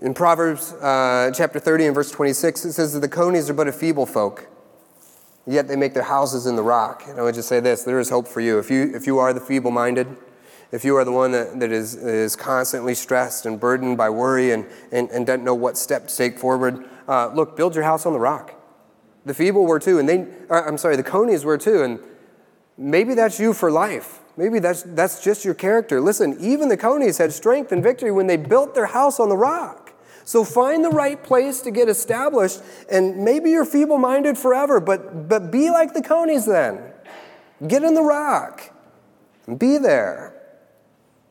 In 0.01 0.15
Proverbs 0.15 0.73
uh, 0.73 1.31
chapter 1.35 1.59
30 1.59 1.87
and 1.87 1.95
verse 1.95 2.11
26, 2.11 2.65
it 2.65 2.73
says 2.73 2.95
that 2.95 3.01
the 3.01 3.09
conies 3.09 3.51
are 3.51 3.55
but 3.55 3.69
a 3.69 3.73
feeble 3.73 4.07
folk, 4.07 4.49
yet 5.47 5.69
they 5.69 5.77
make 5.77 5.93
their 5.93 6.03
houses 6.03 6.47
in 6.47 6.57
the 6.57 6.63
rock. 6.63 7.05
And 7.07 7.21
I 7.21 7.23
would 7.23 7.35
just 7.35 7.49
say 7.49 7.61
this 7.61 7.83
there 7.83 8.01
is 8.01 8.09
hope 8.09 8.27
for 8.27 8.41
you. 8.41 8.59
If 8.59 8.71
you, 8.71 8.91
if 8.95 9.07
you 9.07 9.19
are 9.19 9.35
the 9.35 9.41
feeble 9.41 9.71
minded, 9.71 10.07
if 10.71 10.83
you 10.83 10.97
are 10.97 11.05
the 11.05 11.13
one 11.13 11.33
that, 11.33 11.61
that 11.61 11.71
is, 11.71 11.95
is 11.95 12.37
constantly 12.37 12.95
stressed 12.95 13.45
and 13.45 13.61
burdened 13.61 13.99
by 13.99 14.09
worry 14.09 14.53
and, 14.53 14.67
and, 14.91 15.11
and 15.11 15.27
doesn't 15.27 15.45
know 15.45 15.55
what 15.55 15.77
step 15.77 16.09
to 16.09 16.17
take 16.17 16.39
forward, 16.39 16.89
uh, 17.07 17.31
look, 17.35 17.55
build 17.55 17.75
your 17.75 17.85
house 17.85 18.07
on 18.07 18.15
the 18.15 18.19
rock. 18.19 18.55
The 19.27 19.35
feeble 19.35 19.67
were 19.67 19.79
too, 19.79 19.99
and 19.99 20.09
they, 20.09 20.27
uh, 20.49 20.63
I'm 20.63 20.79
sorry, 20.79 20.97
the 20.97 21.03
conies 21.03 21.45
were 21.45 21.59
too, 21.59 21.83
and 21.83 22.01
maybe 22.79 23.13
that's 23.13 23.39
you 23.39 23.53
for 23.53 23.71
life. 23.71 24.21
Maybe 24.39 24.59
that's, 24.59 24.83
that's 24.85 25.23
just 25.23 25.45
your 25.45 25.53
character. 25.53 26.01
Listen, 26.01 26.39
even 26.41 26.71
the 26.71 26.79
conies 26.79 27.19
had 27.19 27.33
strength 27.33 27.71
and 27.71 27.83
victory 27.83 28.11
when 28.11 28.27
they 28.27 28.39
built 28.39 28.75
their 28.75 28.87
house 28.87 29.21
on 29.21 29.29
the 29.29 29.37
rock. 29.37 29.82
So 30.25 30.45
find 30.45 30.85
the 30.85 30.91
right 30.91 31.23
place 31.23 31.61
to 31.63 31.71
get 31.71 31.89
established, 31.89 32.61
and 32.91 33.25
maybe 33.25 33.51
you're 33.51 33.65
feeble 33.65 33.99
minded 33.99 34.39
forever, 34.39 34.81
but, 34.81 35.29
but 35.29 35.51
be 35.51 35.71
like 35.71 35.95
the 35.95 36.03
conies 36.03 36.47
then. 36.47 36.81
Get 37.67 37.83
in 37.83 37.95
the 37.95 38.03
rock 38.03 38.71
and 39.47 39.59
be 39.59 39.79
there. 39.79 40.35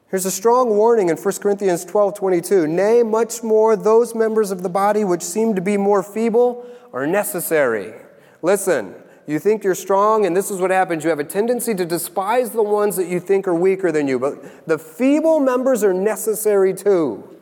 Here's 0.09 0.25
a 0.25 0.31
strong 0.31 0.69
warning 0.69 1.07
in 1.07 1.15
1 1.15 1.33
Corinthians 1.35 1.85
12 1.85 2.15
22. 2.15 2.67
Nay, 2.67 3.01
much 3.01 3.43
more, 3.43 3.77
those 3.77 4.13
members 4.13 4.51
of 4.51 4.61
the 4.61 4.69
body 4.69 5.05
which 5.05 5.21
seem 5.21 5.55
to 5.55 5.61
be 5.61 5.77
more 5.77 6.03
feeble 6.03 6.65
are 6.91 7.07
necessary. 7.07 7.93
Listen, 8.41 8.93
you 9.25 9.39
think 9.39 9.63
you're 9.63 9.75
strong, 9.75 10.25
and 10.25 10.35
this 10.35 10.51
is 10.51 10.59
what 10.59 10.71
happens. 10.71 11.05
You 11.05 11.09
have 11.11 11.19
a 11.19 11.23
tendency 11.23 11.73
to 11.75 11.85
despise 11.85 12.49
the 12.51 12.63
ones 12.63 12.97
that 12.97 13.07
you 13.07 13.21
think 13.21 13.47
are 13.47 13.55
weaker 13.55 13.91
than 13.91 14.07
you, 14.07 14.19
but 14.19 14.67
the 14.67 14.77
feeble 14.77 15.39
members 15.39 15.83
are 15.83 15.93
necessary 15.93 16.73
too. 16.73 17.40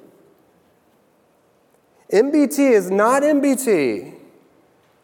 MBT 2.12 2.72
is 2.72 2.90
not 2.90 3.22
MBT 3.22 4.16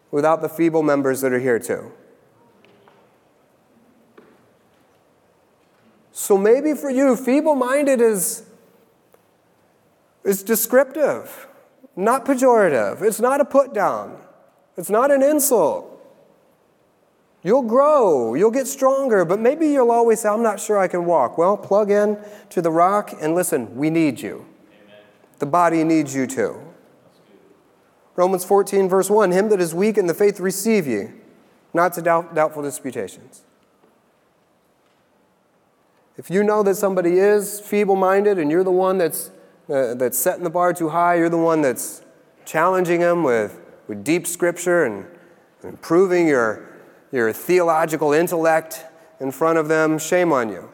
without 0.10 0.42
the 0.42 0.50
feeble 0.50 0.82
members 0.82 1.22
that 1.22 1.32
are 1.32 1.40
here 1.40 1.60
too. 1.60 1.92
So 6.12 6.38
maybe 6.38 6.74
for 6.74 6.90
you, 6.90 7.16
feeble 7.16 7.56
minded 7.56 8.02
is, 8.02 8.44
is 10.24 10.42
descriptive, 10.42 11.48
not 11.96 12.26
pejorative. 12.26 13.02
It's 13.02 13.20
not 13.20 13.42
a 13.42 13.46
put 13.46 13.74
down, 13.74 14.18
it's 14.78 14.90
not 14.90 15.12
an 15.12 15.22
insult. 15.22 15.92
You'll 17.44 17.62
grow, 17.62 18.34
you'll 18.34 18.50
get 18.50 18.66
stronger, 18.66 19.24
but 19.24 19.40
maybe 19.40 19.68
you'll 19.68 19.92
always 19.92 20.22
say, 20.22 20.30
I'm 20.30 20.42
not 20.42 20.60
sure 20.60 20.80
I 20.80 20.88
can 20.88 21.06
walk. 21.06 21.38
Well, 21.38 21.56
plug 21.56 21.92
in 21.92 22.18
to 22.50 22.60
the 22.60 22.72
rock 22.72 23.14
and 23.22 23.36
listen, 23.36 23.76
we 23.76 23.92
need 23.92 24.20
you. 24.20 24.48
Amen. 24.72 24.98
The 25.38 25.46
body 25.46 25.84
needs 25.84 26.16
you 26.16 26.26
too. 26.26 26.65
Romans 28.16 28.46
14, 28.46 28.88
verse 28.88 29.10
1 29.10 29.32
Him 29.32 29.50
that 29.50 29.60
is 29.60 29.74
weak 29.74 29.98
in 29.98 30.08
the 30.08 30.14
faith 30.14 30.40
receive 30.40 30.88
ye, 30.88 31.10
not 31.74 31.94
to 31.94 32.02
doubt, 32.02 32.34
doubtful 32.34 32.64
disputations. 32.64 33.44
If 36.18 36.30
you 36.30 36.44
know 36.44 36.64
that 36.64 36.76
somebody 36.76 37.20
is 37.20 37.60
feeble 37.60 37.98
minded 37.98 38.40
and 38.40 38.50
you're 38.50 38.64
the 38.64 38.72
one 38.72 38.98
that's, 38.98 39.32
uh, 39.70 39.96
that's 39.96 40.18
setting 40.18 40.46
the 40.46 40.50
bar 40.50 40.74
too 40.74 40.90
high, 40.90 41.16
you're 41.16 41.30
the 41.30 41.38
one 41.38 41.62
that's 41.62 42.02
challenging 42.46 43.02
them 43.02 43.24
with, 43.24 43.60
with 43.88 44.04
deep 44.04 44.26
scripture 44.26 44.86
and 44.86 45.06
improving 45.64 46.26
your, 46.28 46.70
your 47.12 47.34
theological 47.34 48.14
intellect 48.14 48.86
in 49.20 49.32
front 49.32 49.58
of 49.58 49.68
them, 49.68 50.00
shame 50.00 50.32
on 50.32 50.50
you. 50.50 50.70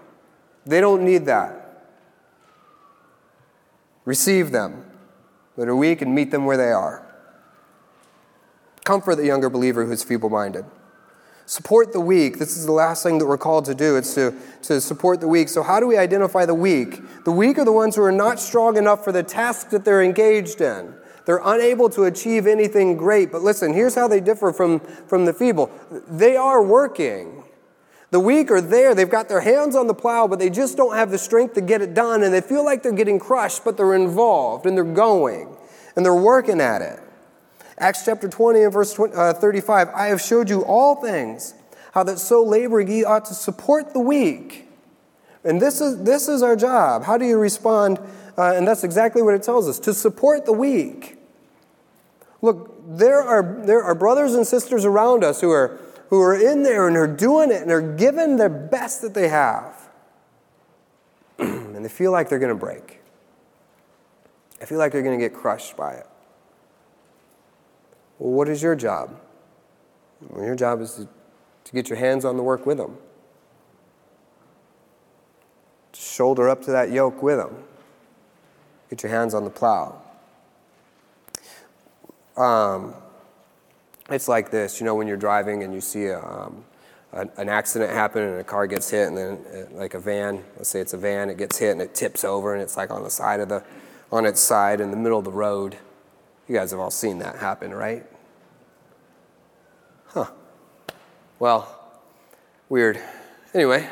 They 0.66 0.80
don't 0.80 1.04
need 1.04 1.26
that. 1.26 1.88
Receive 4.06 4.52
them 4.52 4.86
that 5.58 5.68
are 5.68 5.76
weak 5.76 6.02
and 6.04 6.14
meet 6.14 6.30
them 6.30 6.46
where 6.46 6.58
they 6.58 6.72
are. 6.72 7.11
Comfort 8.92 9.16
the 9.16 9.26
younger 9.26 9.50
believer 9.50 9.86
who's 9.86 10.04
feeble 10.04 10.30
minded. 10.30 10.66
Support 11.46 11.94
the 11.94 12.02
weak. 12.02 12.40
This 12.40 12.58
is 12.58 12.66
the 12.66 12.74
last 12.74 13.04
thing 13.04 13.20
that 13.20 13.26
we're 13.26 13.38
called 13.38 13.64
to 13.64 13.74
do. 13.74 13.96
It's 13.96 14.14
to, 14.16 14.36
to 14.64 14.82
support 14.82 15.22
the 15.22 15.30
weak. 15.30 15.48
So, 15.48 15.64
how 15.64 15.80
do 15.80 15.88
we 15.88 15.96
identify 15.96 16.46
the 16.46 16.54
weak? 16.54 17.00
The 17.24 17.32
weak 17.32 17.58
are 17.58 17.64
the 17.64 17.72
ones 17.72 17.96
who 17.96 18.02
are 18.02 18.12
not 18.12 18.38
strong 18.38 18.76
enough 18.76 19.06
for 19.06 19.14
the 19.14 19.24
task 19.24 19.70
that 19.70 19.86
they're 19.86 20.04
engaged 20.04 20.60
in. 20.60 20.94
They're 21.26 21.40
unable 21.42 21.90
to 21.92 22.04
achieve 22.04 22.46
anything 22.46 22.98
great. 22.98 23.32
But 23.32 23.44
listen, 23.44 23.74
here's 23.74 23.96
how 23.96 24.10
they 24.10 24.20
differ 24.20 24.52
from, 24.52 24.82
from 24.82 25.24
the 25.24 25.32
feeble 25.32 25.72
they 26.10 26.36
are 26.36 26.62
working. 26.62 27.46
The 28.10 28.20
weak 28.20 28.52
are 28.52 28.60
there, 28.60 28.94
they've 28.94 29.10
got 29.10 29.30
their 29.30 29.40
hands 29.40 29.74
on 29.74 29.88
the 29.88 29.94
plow, 29.94 30.28
but 30.28 30.38
they 30.38 30.50
just 30.50 30.76
don't 30.76 30.98
have 30.98 31.12
the 31.12 31.18
strength 31.18 31.54
to 31.54 31.62
get 31.62 31.82
it 31.82 31.94
done, 31.94 32.24
and 32.24 32.34
they 32.34 32.42
feel 32.42 32.66
like 32.66 32.84
they're 32.84 32.92
getting 32.92 33.20
crushed, 33.20 33.64
but 33.64 33.78
they're 33.78 33.96
involved 33.96 34.66
and 34.66 34.76
they're 34.76 34.84
going 34.84 35.56
and 35.96 36.06
they're 36.06 36.14
working 36.14 36.60
at 36.60 36.82
it. 36.82 37.00
Acts 37.82 38.06
chapter 38.06 38.30
20 38.30 38.64
and 38.64 38.72
verse 38.72 38.94
20, 38.94 39.14
uh, 39.14 39.34
35 39.34 39.90
I 39.90 40.08
have 40.08 40.22
showed 40.22 40.50
you 40.50 40.64
all 40.64 40.96
things, 40.96 41.54
how 41.94 42.04
that 42.04 42.20
so 42.20 42.44
laboring 42.44 42.90
ye 42.90 43.04
ought 43.04 43.26
to 43.26 43.34
support 43.34 43.92
the 43.94 44.00
weak. 44.00 44.70
And 45.44 45.62
this 45.62 45.82
is, 45.82 46.04
this 46.04 46.30
is 46.30 46.42
our 46.44 46.56
job. 46.56 47.04
How 47.04 47.18
do 47.18 47.26
you 47.26 47.38
respond 47.38 48.00
uh, 48.38 48.54
and 48.56 48.68
that's 48.68 48.84
exactly 48.84 49.22
what 49.22 49.34
it 49.34 49.44
tells 49.44 49.68
us 49.68 49.80
to 49.80 49.94
support 49.94 50.46
the 50.46 50.54
weak. 50.54 51.18
Look, 52.42 52.74
there 52.88 53.22
are, 53.22 53.62
there 53.66 53.84
are 53.84 53.94
brothers 53.94 54.34
and 54.34 54.48
sisters 54.48 54.86
around 54.86 55.24
us 55.24 55.42
who 55.42 55.52
are, 55.52 55.80
who 56.10 56.20
are 56.22 56.36
in 56.36 56.64
there 56.64 56.88
and 56.88 56.98
are 56.98 57.08
doing 57.08 57.52
it 57.52 57.62
and 57.62 57.72
are 57.72 57.96
giving 57.96 58.38
their 58.38 58.50
best 58.50 59.02
that 59.02 59.14
they 59.14 59.28
have. 59.28 59.90
and 61.38 61.86
they 61.86 61.90
feel 61.90 62.12
like 62.12 62.30
they're 62.30 62.40
going 62.40 62.50
to 62.50 62.56
break. 62.56 63.02
I 64.62 64.66
feel 64.66 64.78
like 64.78 64.92
they're 64.92 65.04
going 65.04 65.20
to 65.20 65.24
get 65.24 65.36
crushed 65.36 65.76
by 65.78 65.94
it. 65.94 66.08
Well, 68.22 68.34
what 68.34 68.50
is 68.50 68.62
your 68.62 68.76
job? 68.76 69.20
Well, 70.30 70.46
your 70.46 70.56
job 70.56 70.80
is 70.80 70.94
to, 70.94 71.08
to 71.64 71.72
get 71.72 71.90
your 71.90 71.98
hands 71.98 72.24
on 72.24 72.38
the 72.38 72.44
work 72.44 72.68
with 72.68 72.78
them, 72.78 72.98
to 75.92 76.00
shoulder 76.00 76.48
up 76.48 76.62
to 76.66 76.72
that 76.72 76.92
yoke 76.92 77.24
with 77.24 77.38
them, 77.38 77.64
get 78.92 79.02
your 79.02 79.12
hands 79.12 79.34
on 79.34 79.44
the 79.44 79.50
plow. 79.50 80.00
Um, 82.38 82.94
it's 84.12 84.28
like 84.28 84.52
this, 84.52 84.80
you 84.80 84.86
know, 84.86 84.94
when 84.94 85.08
you're 85.08 85.18
driving 85.18 85.64
and 85.64 85.74
you 85.74 85.82
see 85.82 86.06
a, 86.06 86.24
um, 86.24 86.64
an 87.14 87.50
accident 87.50 87.92
happen 87.92 88.22
and 88.22 88.40
a 88.40 88.44
car 88.44 88.68
gets 88.68 88.92
hit, 88.92 89.08
and 89.08 89.18
then 89.18 89.40
uh, 89.52 89.76
like 89.76 89.96
a 89.96 90.00
van, 90.00 90.44
let's 90.58 90.70
say 90.70 90.80
it's 90.80 90.94
a 90.94 90.98
van, 90.98 91.32
it 91.32 91.40
gets 91.40 91.58
hit 91.58 91.72
and 91.72 91.82
it 91.82 91.96
tips 91.96 92.24
over 92.24 92.54
and 92.54 92.62
it's 92.62 92.78
like 92.78 92.92
on 92.92 93.02
the 93.02 93.10
side 93.10 93.40
of 93.40 93.50
the, 93.50 93.64
on 94.12 94.28
its 94.28 94.40
side 94.40 94.80
in 94.80 94.92
the 94.92 94.98
middle 94.98 95.18
of 95.18 95.26
the 95.26 95.32
road. 95.32 95.76
You 96.48 96.56
guys 96.56 96.70
have 96.70 96.80
all 96.80 96.92
seen 96.92 97.18
that 97.18 97.38
happen, 97.38 97.74
right? 97.74 98.06
Well, 101.42 101.68
weird. 102.70 103.02
Anyway, 103.56 103.90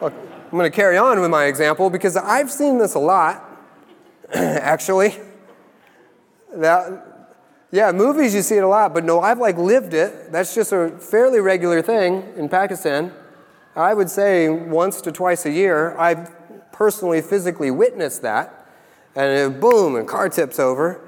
look, 0.00 0.14
I'm 0.14 0.50
going 0.52 0.64
to 0.64 0.74
carry 0.74 0.96
on 0.96 1.20
with 1.20 1.30
my 1.30 1.44
example 1.44 1.90
because 1.90 2.16
I've 2.16 2.50
seen 2.50 2.78
this 2.78 2.94
a 2.94 2.98
lot, 2.98 3.44
actually. 4.32 5.18
That, 6.54 7.36
yeah, 7.70 7.92
movies 7.92 8.34
you 8.34 8.40
see 8.40 8.56
it 8.56 8.64
a 8.64 8.68
lot, 8.68 8.94
but 8.94 9.04
no, 9.04 9.20
I've 9.20 9.38
like 9.38 9.58
lived 9.58 9.92
it. 9.92 10.32
That's 10.32 10.54
just 10.54 10.72
a 10.72 10.88
fairly 10.98 11.40
regular 11.40 11.82
thing 11.82 12.32
in 12.38 12.48
Pakistan. 12.48 13.12
I 13.76 13.92
would 13.92 14.08
say 14.08 14.48
once 14.48 15.02
to 15.02 15.12
twice 15.12 15.44
a 15.44 15.50
year, 15.50 15.94
I've 15.98 16.30
personally 16.72 17.20
physically 17.20 17.70
witnessed 17.70 18.22
that. 18.22 18.66
And 19.14 19.30
it, 19.30 19.60
boom, 19.60 19.94
and 19.94 20.08
car 20.08 20.30
tips 20.30 20.58
over. 20.58 21.02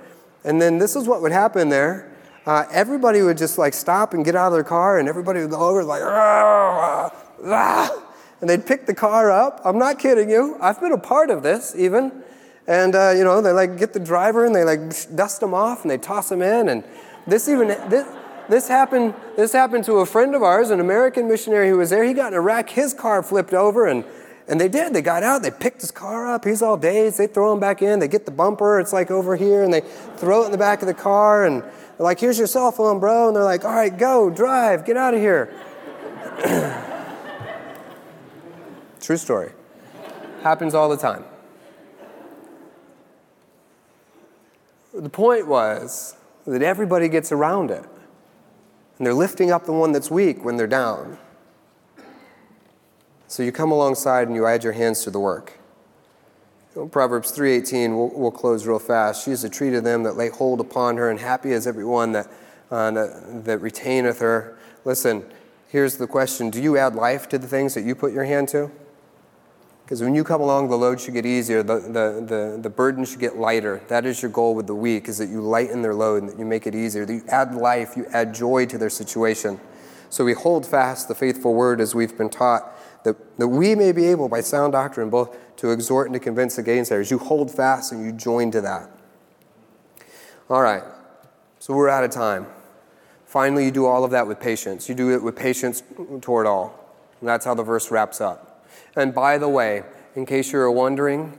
And 0.44 0.60
then 0.60 0.76
this 0.76 0.94
is 0.94 1.08
what 1.08 1.22
would 1.22 1.32
happen 1.32 1.70
there. 1.70 2.11
Uh, 2.44 2.64
everybody 2.72 3.22
would 3.22 3.38
just 3.38 3.58
like 3.58 3.74
stop 3.74 4.14
and 4.14 4.24
get 4.24 4.34
out 4.34 4.48
of 4.48 4.52
their 4.54 4.64
car, 4.64 4.98
and 4.98 5.08
everybody 5.08 5.40
would 5.40 5.50
go 5.50 5.60
over 5.60 5.84
like, 5.84 6.02
ah, 6.02 7.14
ah, 7.44 8.02
and 8.40 8.50
they'd 8.50 8.66
pick 8.66 8.86
the 8.86 8.94
car 8.94 9.30
up. 9.30 9.60
I'm 9.64 9.78
not 9.78 9.98
kidding 9.98 10.28
you. 10.28 10.56
I've 10.60 10.80
been 10.80 10.92
a 10.92 10.98
part 10.98 11.30
of 11.30 11.42
this 11.42 11.74
even. 11.76 12.24
And, 12.66 12.94
uh, 12.94 13.12
you 13.16 13.24
know, 13.24 13.40
they 13.40 13.52
like 13.52 13.78
get 13.78 13.92
the 13.92 14.00
driver 14.00 14.44
and 14.44 14.54
they 14.54 14.64
like 14.64 14.80
dust 15.16 15.40
them 15.40 15.54
off 15.54 15.82
and 15.82 15.90
they 15.90 15.98
toss 15.98 16.28
them 16.28 16.42
in. 16.42 16.68
And 16.68 16.84
this 17.26 17.48
even, 17.48 17.68
this, 17.68 18.06
this 18.48 18.68
happened, 18.68 19.14
this 19.36 19.52
happened 19.52 19.84
to 19.84 19.94
a 19.98 20.06
friend 20.06 20.34
of 20.34 20.42
ours, 20.42 20.70
an 20.70 20.80
American 20.80 21.28
missionary 21.28 21.68
who 21.68 21.78
was 21.78 21.90
there. 21.90 22.04
He 22.04 22.14
got 22.14 22.32
in 22.32 22.38
a 22.38 22.40
wreck, 22.40 22.70
his 22.70 22.94
car 22.94 23.22
flipped 23.22 23.54
over 23.54 23.86
and, 23.86 24.04
and 24.46 24.60
they 24.60 24.68
did. 24.68 24.92
They 24.92 25.02
got 25.02 25.22
out, 25.22 25.42
they 25.42 25.50
picked 25.50 25.80
his 25.80 25.90
car 25.90 26.32
up. 26.32 26.44
He's 26.44 26.62
all 26.62 26.76
dazed. 26.76 27.18
They 27.18 27.26
throw 27.26 27.52
him 27.52 27.60
back 27.60 27.82
in. 27.82 27.98
They 27.98 28.08
get 28.08 28.26
the 28.26 28.32
bumper. 28.32 28.78
It's 28.78 28.92
like 28.92 29.10
over 29.10 29.34
here 29.36 29.62
and 29.62 29.72
they 29.72 29.80
throw 30.16 30.42
it 30.42 30.46
in 30.46 30.52
the 30.52 30.58
back 30.58 30.82
of 30.82 30.88
the 30.88 30.94
car. 30.94 31.44
And 31.44 31.64
they're 31.96 32.04
like, 32.04 32.20
here's 32.20 32.38
your 32.38 32.46
cell 32.46 32.72
phone, 32.72 33.00
bro. 33.00 33.28
And 33.28 33.36
they're 33.36 33.44
like, 33.44 33.64
all 33.64 33.74
right, 33.74 33.96
go, 33.96 34.30
drive, 34.30 34.84
get 34.84 34.96
out 34.96 35.14
of 35.14 35.20
here. 35.20 35.52
True 39.00 39.16
story. 39.16 39.52
Happens 40.42 40.74
all 40.74 40.88
the 40.88 40.96
time. 40.96 41.24
The 44.94 45.08
point 45.08 45.46
was 45.46 46.16
that 46.46 46.62
everybody 46.62 47.08
gets 47.08 47.32
around 47.32 47.70
it. 47.70 47.84
And 48.98 49.06
they're 49.06 49.14
lifting 49.14 49.50
up 49.50 49.64
the 49.64 49.72
one 49.72 49.92
that's 49.92 50.10
weak 50.10 50.44
when 50.44 50.56
they're 50.56 50.66
down. 50.66 51.18
So 53.26 53.42
you 53.42 53.50
come 53.50 53.72
alongside 53.72 54.28
and 54.28 54.36
you 54.36 54.46
add 54.46 54.62
your 54.62 54.74
hands 54.74 55.02
to 55.04 55.10
the 55.10 55.18
work. 55.18 55.58
Proverbs 56.90 57.36
3.18, 57.36 57.94
we'll, 57.94 58.10
we'll, 58.14 58.30
close 58.30 58.66
real 58.66 58.78
fast. 58.78 59.24
She 59.26 59.30
is 59.30 59.44
a 59.44 59.50
tree 59.50 59.70
to 59.70 59.82
them 59.82 60.04
that 60.04 60.16
lay 60.16 60.30
hold 60.30 60.58
upon 60.58 60.96
her, 60.96 61.10
and 61.10 61.20
happy 61.20 61.52
is 61.52 61.66
everyone 61.66 62.12
that, 62.12 62.30
uh, 62.70 62.90
that, 62.92 63.44
that 63.44 63.58
retaineth 63.58 64.20
her. 64.20 64.56
Listen, 64.86 65.22
here's 65.68 65.98
the 65.98 66.06
question 66.06 66.48
Do 66.48 66.62
you 66.62 66.78
add 66.78 66.94
life 66.94 67.28
to 67.28 67.38
the 67.38 67.46
things 67.46 67.74
that 67.74 67.82
you 67.82 67.94
put 67.94 68.12
your 68.12 68.24
hand 68.24 68.48
to? 68.48 68.70
Because 69.84 70.02
when 70.02 70.14
you 70.14 70.24
come 70.24 70.40
along, 70.40 70.70
the 70.70 70.78
load 70.78 70.98
should 70.98 71.12
get 71.12 71.26
easier, 71.26 71.62
the, 71.62 71.80
the, 71.80 72.24
the, 72.26 72.58
the 72.62 72.70
burden 72.70 73.04
should 73.04 73.20
get 73.20 73.36
lighter. 73.36 73.82
That 73.88 74.06
is 74.06 74.22
your 74.22 74.30
goal 74.30 74.54
with 74.54 74.66
the 74.66 74.74
weak, 74.74 75.08
is 75.08 75.18
that 75.18 75.28
you 75.28 75.42
lighten 75.42 75.82
their 75.82 75.94
load 75.94 76.22
and 76.22 76.32
that 76.32 76.38
you 76.38 76.46
make 76.46 76.66
it 76.66 76.74
easier, 76.74 77.04
that 77.04 77.12
you 77.12 77.24
add 77.28 77.54
life, 77.54 77.96
you 77.98 78.06
add 78.12 78.34
joy 78.34 78.64
to 78.66 78.78
their 78.78 78.88
situation. 78.88 79.60
So 80.08 80.24
we 80.24 80.32
hold 80.32 80.66
fast 80.66 81.08
the 81.08 81.14
faithful 81.14 81.52
word 81.52 81.80
as 81.80 81.94
we've 81.94 82.16
been 82.16 82.30
taught, 82.30 82.72
that, 83.04 83.38
that 83.38 83.48
we 83.48 83.74
may 83.74 83.92
be 83.92 84.06
able, 84.06 84.28
by 84.28 84.40
sound 84.40 84.72
doctrine, 84.72 85.10
both 85.10 85.36
to 85.56 85.70
exhort 85.70 86.06
and 86.06 86.14
to 86.14 86.20
convince 86.20 86.56
the 86.56 86.62
gainsayers. 86.62 87.10
You 87.10 87.18
hold 87.18 87.50
fast 87.50 87.92
and 87.92 88.04
you 88.04 88.12
join 88.12 88.50
to 88.52 88.60
that. 88.60 88.90
All 90.48 90.62
right, 90.62 90.82
so 91.58 91.74
we're 91.74 91.88
out 91.88 92.04
of 92.04 92.10
time. 92.10 92.46
Finally, 93.24 93.64
you 93.64 93.70
do 93.70 93.86
all 93.86 94.04
of 94.04 94.10
that 94.10 94.26
with 94.26 94.38
patience. 94.38 94.88
You 94.88 94.94
do 94.94 95.10
it 95.14 95.22
with 95.22 95.34
patience 95.34 95.82
toward 96.20 96.46
all. 96.46 96.78
And 97.20 97.28
that's 97.28 97.46
how 97.46 97.54
the 97.54 97.62
verse 97.62 97.90
wraps 97.90 98.20
up. 98.20 98.66
And 98.94 99.14
by 99.14 99.38
the 99.38 99.48
way, 99.48 99.84
in 100.14 100.26
case 100.26 100.52
you're 100.52 100.70
wondering, 100.70 101.38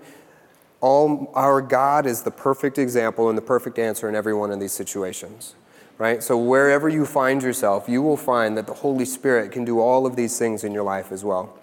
all, 0.82 1.32
our 1.36 1.62
God 1.62 2.06
is 2.06 2.24
the 2.24 2.32
perfect 2.32 2.78
example 2.78 3.30
and 3.30 3.38
the 3.38 3.44
perfect 3.44 3.78
answer 3.78 4.10
in 4.10 4.16
every 4.16 4.34
one 4.34 4.52
of 4.52 4.60
these 4.60 4.72
situations. 4.72 5.56
Right? 5.98 6.24
So, 6.24 6.38
wherever 6.38 6.90
you 6.90 7.06
find 7.06 7.42
yourself, 7.44 7.88
you 7.88 8.02
will 8.02 8.18
find 8.18 8.58
that 8.58 8.68
the 8.68 8.74
Holy 8.74 9.06
Spirit 9.06 9.52
can 9.52 9.64
do 9.64 9.80
all 9.80 10.06
of 10.06 10.16
these 10.16 10.38
things 10.40 10.64
in 10.64 10.74
your 10.74 10.84
life 10.84 11.12
as 11.12 11.24
well. 11.24 11.58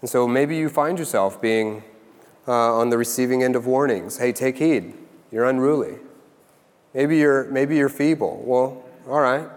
And 0.00 0.08
so, 0.08 0.28
maybe 0.28 0.56
you 0.56 0.68
find 0.68 0.98
yourself 0.98 1.40
being 1.40 1.82
uh, 2.46 2.78
on 2.78 2.90
the 2.90 2.98
receiving 2.98 3.42
end 3.42 3.56
of 3.56 3.66
warnings. 3.66 4.18
Hey, 4.18 4.32
take 4.32 4.58
heed, 4.58 4.94
you're 5.32 5.44
unruly. 5.44 5.98
Maybe 6.94 7.18
you're, 7.18 7.44
maybe 7.50 7.76
you're 7.76 7.88
feeble. 7.88 8.42
Well, 8.44 8.84
all 9.08 9.20
right, 9.20 9.48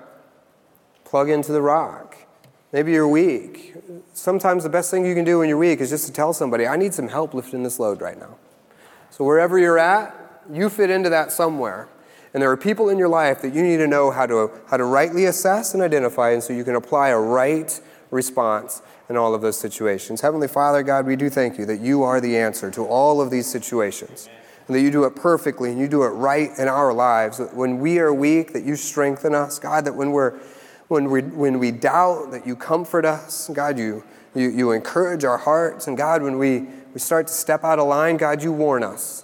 plug 1.05 1.29
into 1.29 1.51
the 1.51 1.61
rock. 1.61 2.17
Maybe 2.73 2.91
you're 2.91 3.07
weak. 3.07 3.75
Sometimes 4.13 4.63
the 4.63 4.69
best 4.69 4.91
thing 4.91 5.05
you 5.05 5.15
can 5.15 5.23
do 5.23 5.39
when 5.39 5.47
you're 5.47 5.57
weak 5.57 5.79
is 5.79 5.89
just 5.89 6.05
to 6.07 6.11
tell 6.11 6.33
somebody, 6.33 6.67
I 6.67 6.75
need 6.75 6.93
some 6.93 7.07
help 7.07 7.33
lifting 7.33 7.63
this 7.63 7.79
load 7.79 8.01
right 8.01 8.19
now. 8.19 8.35
So, 9.09 9.23
wherever 9.23 9.57
you're 9.57 9.79
at, 9.79 10.15
you 10.51 10.69
fit 10.69 10.89
into 10.89 11.09
that 11.09 11.31
somewhere. 11.31 11.87
And 12.37 12.41
there 12.43 12.51
are 12.51 12.55
people 12.55 12.89
in 12.89 12.99
your 12.99 13.07
life 13.07 13.41
that 13.41 13.55
you 13.55 13.63
need 13.63 13.77
to 13.77 13.87
know 13.87 14.11
how 14.11 14.27
to, 14.27 14.51
how 14.67 14.77
to 14.77 14.83
rightly 14.83 15.25
assess 15.25 15.73
and 15.73 15.81
identify, 15.81 16.29
and 16.29 16.43
so 16.43 16.53
you 16.53 16.63
can 16.63 16.75
apply 16.75 17.09
a 17.09 17.17
right 17.17 17.81
response 18.11 18.83
in 19.09 19.17
all 19.17 19.33
of 19.33 19.41
those 19.41 19.59
situations. 19.59 20.21
Heavenly 20.21 20.47
Father, 20.47 20.83
God, 20.83 21.07
we 21.07 21.15
do 21.15 21.31
thank 21.31 21.57
you 21.57 21.65
that 21.65 21.79
you 21.79 22.03
are 22.03 22.21
the 22.21 22.37
answer 22.37 22.69
to 22.69 22.85
all 22.85 23.21
of 23.21 23.31
these 23.31 23.47
situations, 23.47 24.29
and 24.67 24.75
that 24.75 24.81
you 24.81 24.91
do 24.91 25.05
it 25.05 25.15
perfectly 25.15 25.71
and 25.71 25.79
you 25.79 25.87
do 25.87 26.03
it 26.03 26.09
right 26.09 26.51
in 26.59 26.67
our 26.67 26.93
lives. 26.93 27.41
When 27.53 27.79
we 27.79 27.97
are 27.97 28.13
weak, 28.13 28.53
that 28.53 28.63
you 28.63 28.75
strengthen 28.75 29.33
us. 29.33 29.57
God, 29.57 29.85
that 29.85 29.95
when 29.95 30.11
we're 30.11 30.39
when 30.89 31.09
we, 31.09 31.23
when 31.23 31.57
we 31.57 31.71
doubt, 31.71 32.29
that 32.29 32.45
you 32.45 32.55
comfort 32.55 33.03
us. 33.03 33.49
God, 33.51 33.79
you, 33.79 34.03
you, 34.35 34.49
you 34.49 34.71
encourage 34.73 35.23
our 35.23 35.39
hearts. 35.39 35.87
And 35.87 35.97
God, 35.97 36.21
when 36.21 36.37
we, 36.37 36.67
we 36.93 36.99
start 36.99 37.25
to 37.29 37.33
step 37.33 37.63
out 37.63 37.79
of 37.79 37.87
line, 37.87 38.17
God, 38.17 38.43
you 38.43 38.51
warn 38.53 38.83
us. 38.83 39.23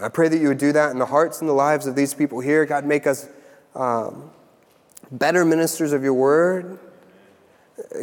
I 0.00 0.08
pray 0.08 0.28
that 0.28 0.38
you 0.38 0.48
would 0.48 0.58
do 0.58 0.72
that 0.72 0.90
in 0.90 0.98
the 0.98 1.06
hearts 1.06 1.40
and 1.40 1.48
the 1.48 1.54
lives 1.54 1.86
of 1.86 1.94
these 1.94 2.14
people 2.14 2.40
here. 2.40 2.66
God, 2.66 2.84
make 2.84 3.06
us 3.06 3.28
um, 3.74 4.30
better 5.10 5.44
ministers 5.44 5.92
of 5.92 6.02
your 6.02 6.14
word. 6.14 6.78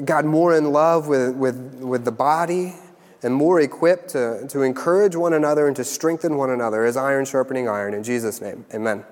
God, 0.04 0.26
more 0.26 0.56
in 0.56 0.72
love 0.72 1.08
with, 1.08 1.36
with, 1.36 1.76
with 1.76 2.06
the 2.06 2.12
body 2.12 2.74
and 3.22 3.34
more 3.34 3.60
equipped 3.60 4.10
to, 4.10 4.48
to 4.50 4.62
encourage 4.62 5.16
one 5.16 5.34
another 5.34 5.68
and 5.68 5.76
to 5.76 5.84
strengthen 5.84 6.38
one 6.38 6.50
another 6.50 6.86
as 6.86 6.98
iron 6.98 7.26
sharpening 7.26 7.68
iron. 7.68 7.94
In 7.94 8.04
Jesus' 8.04 8.42
name, 8.42 8.66
amen. 8.74 9.04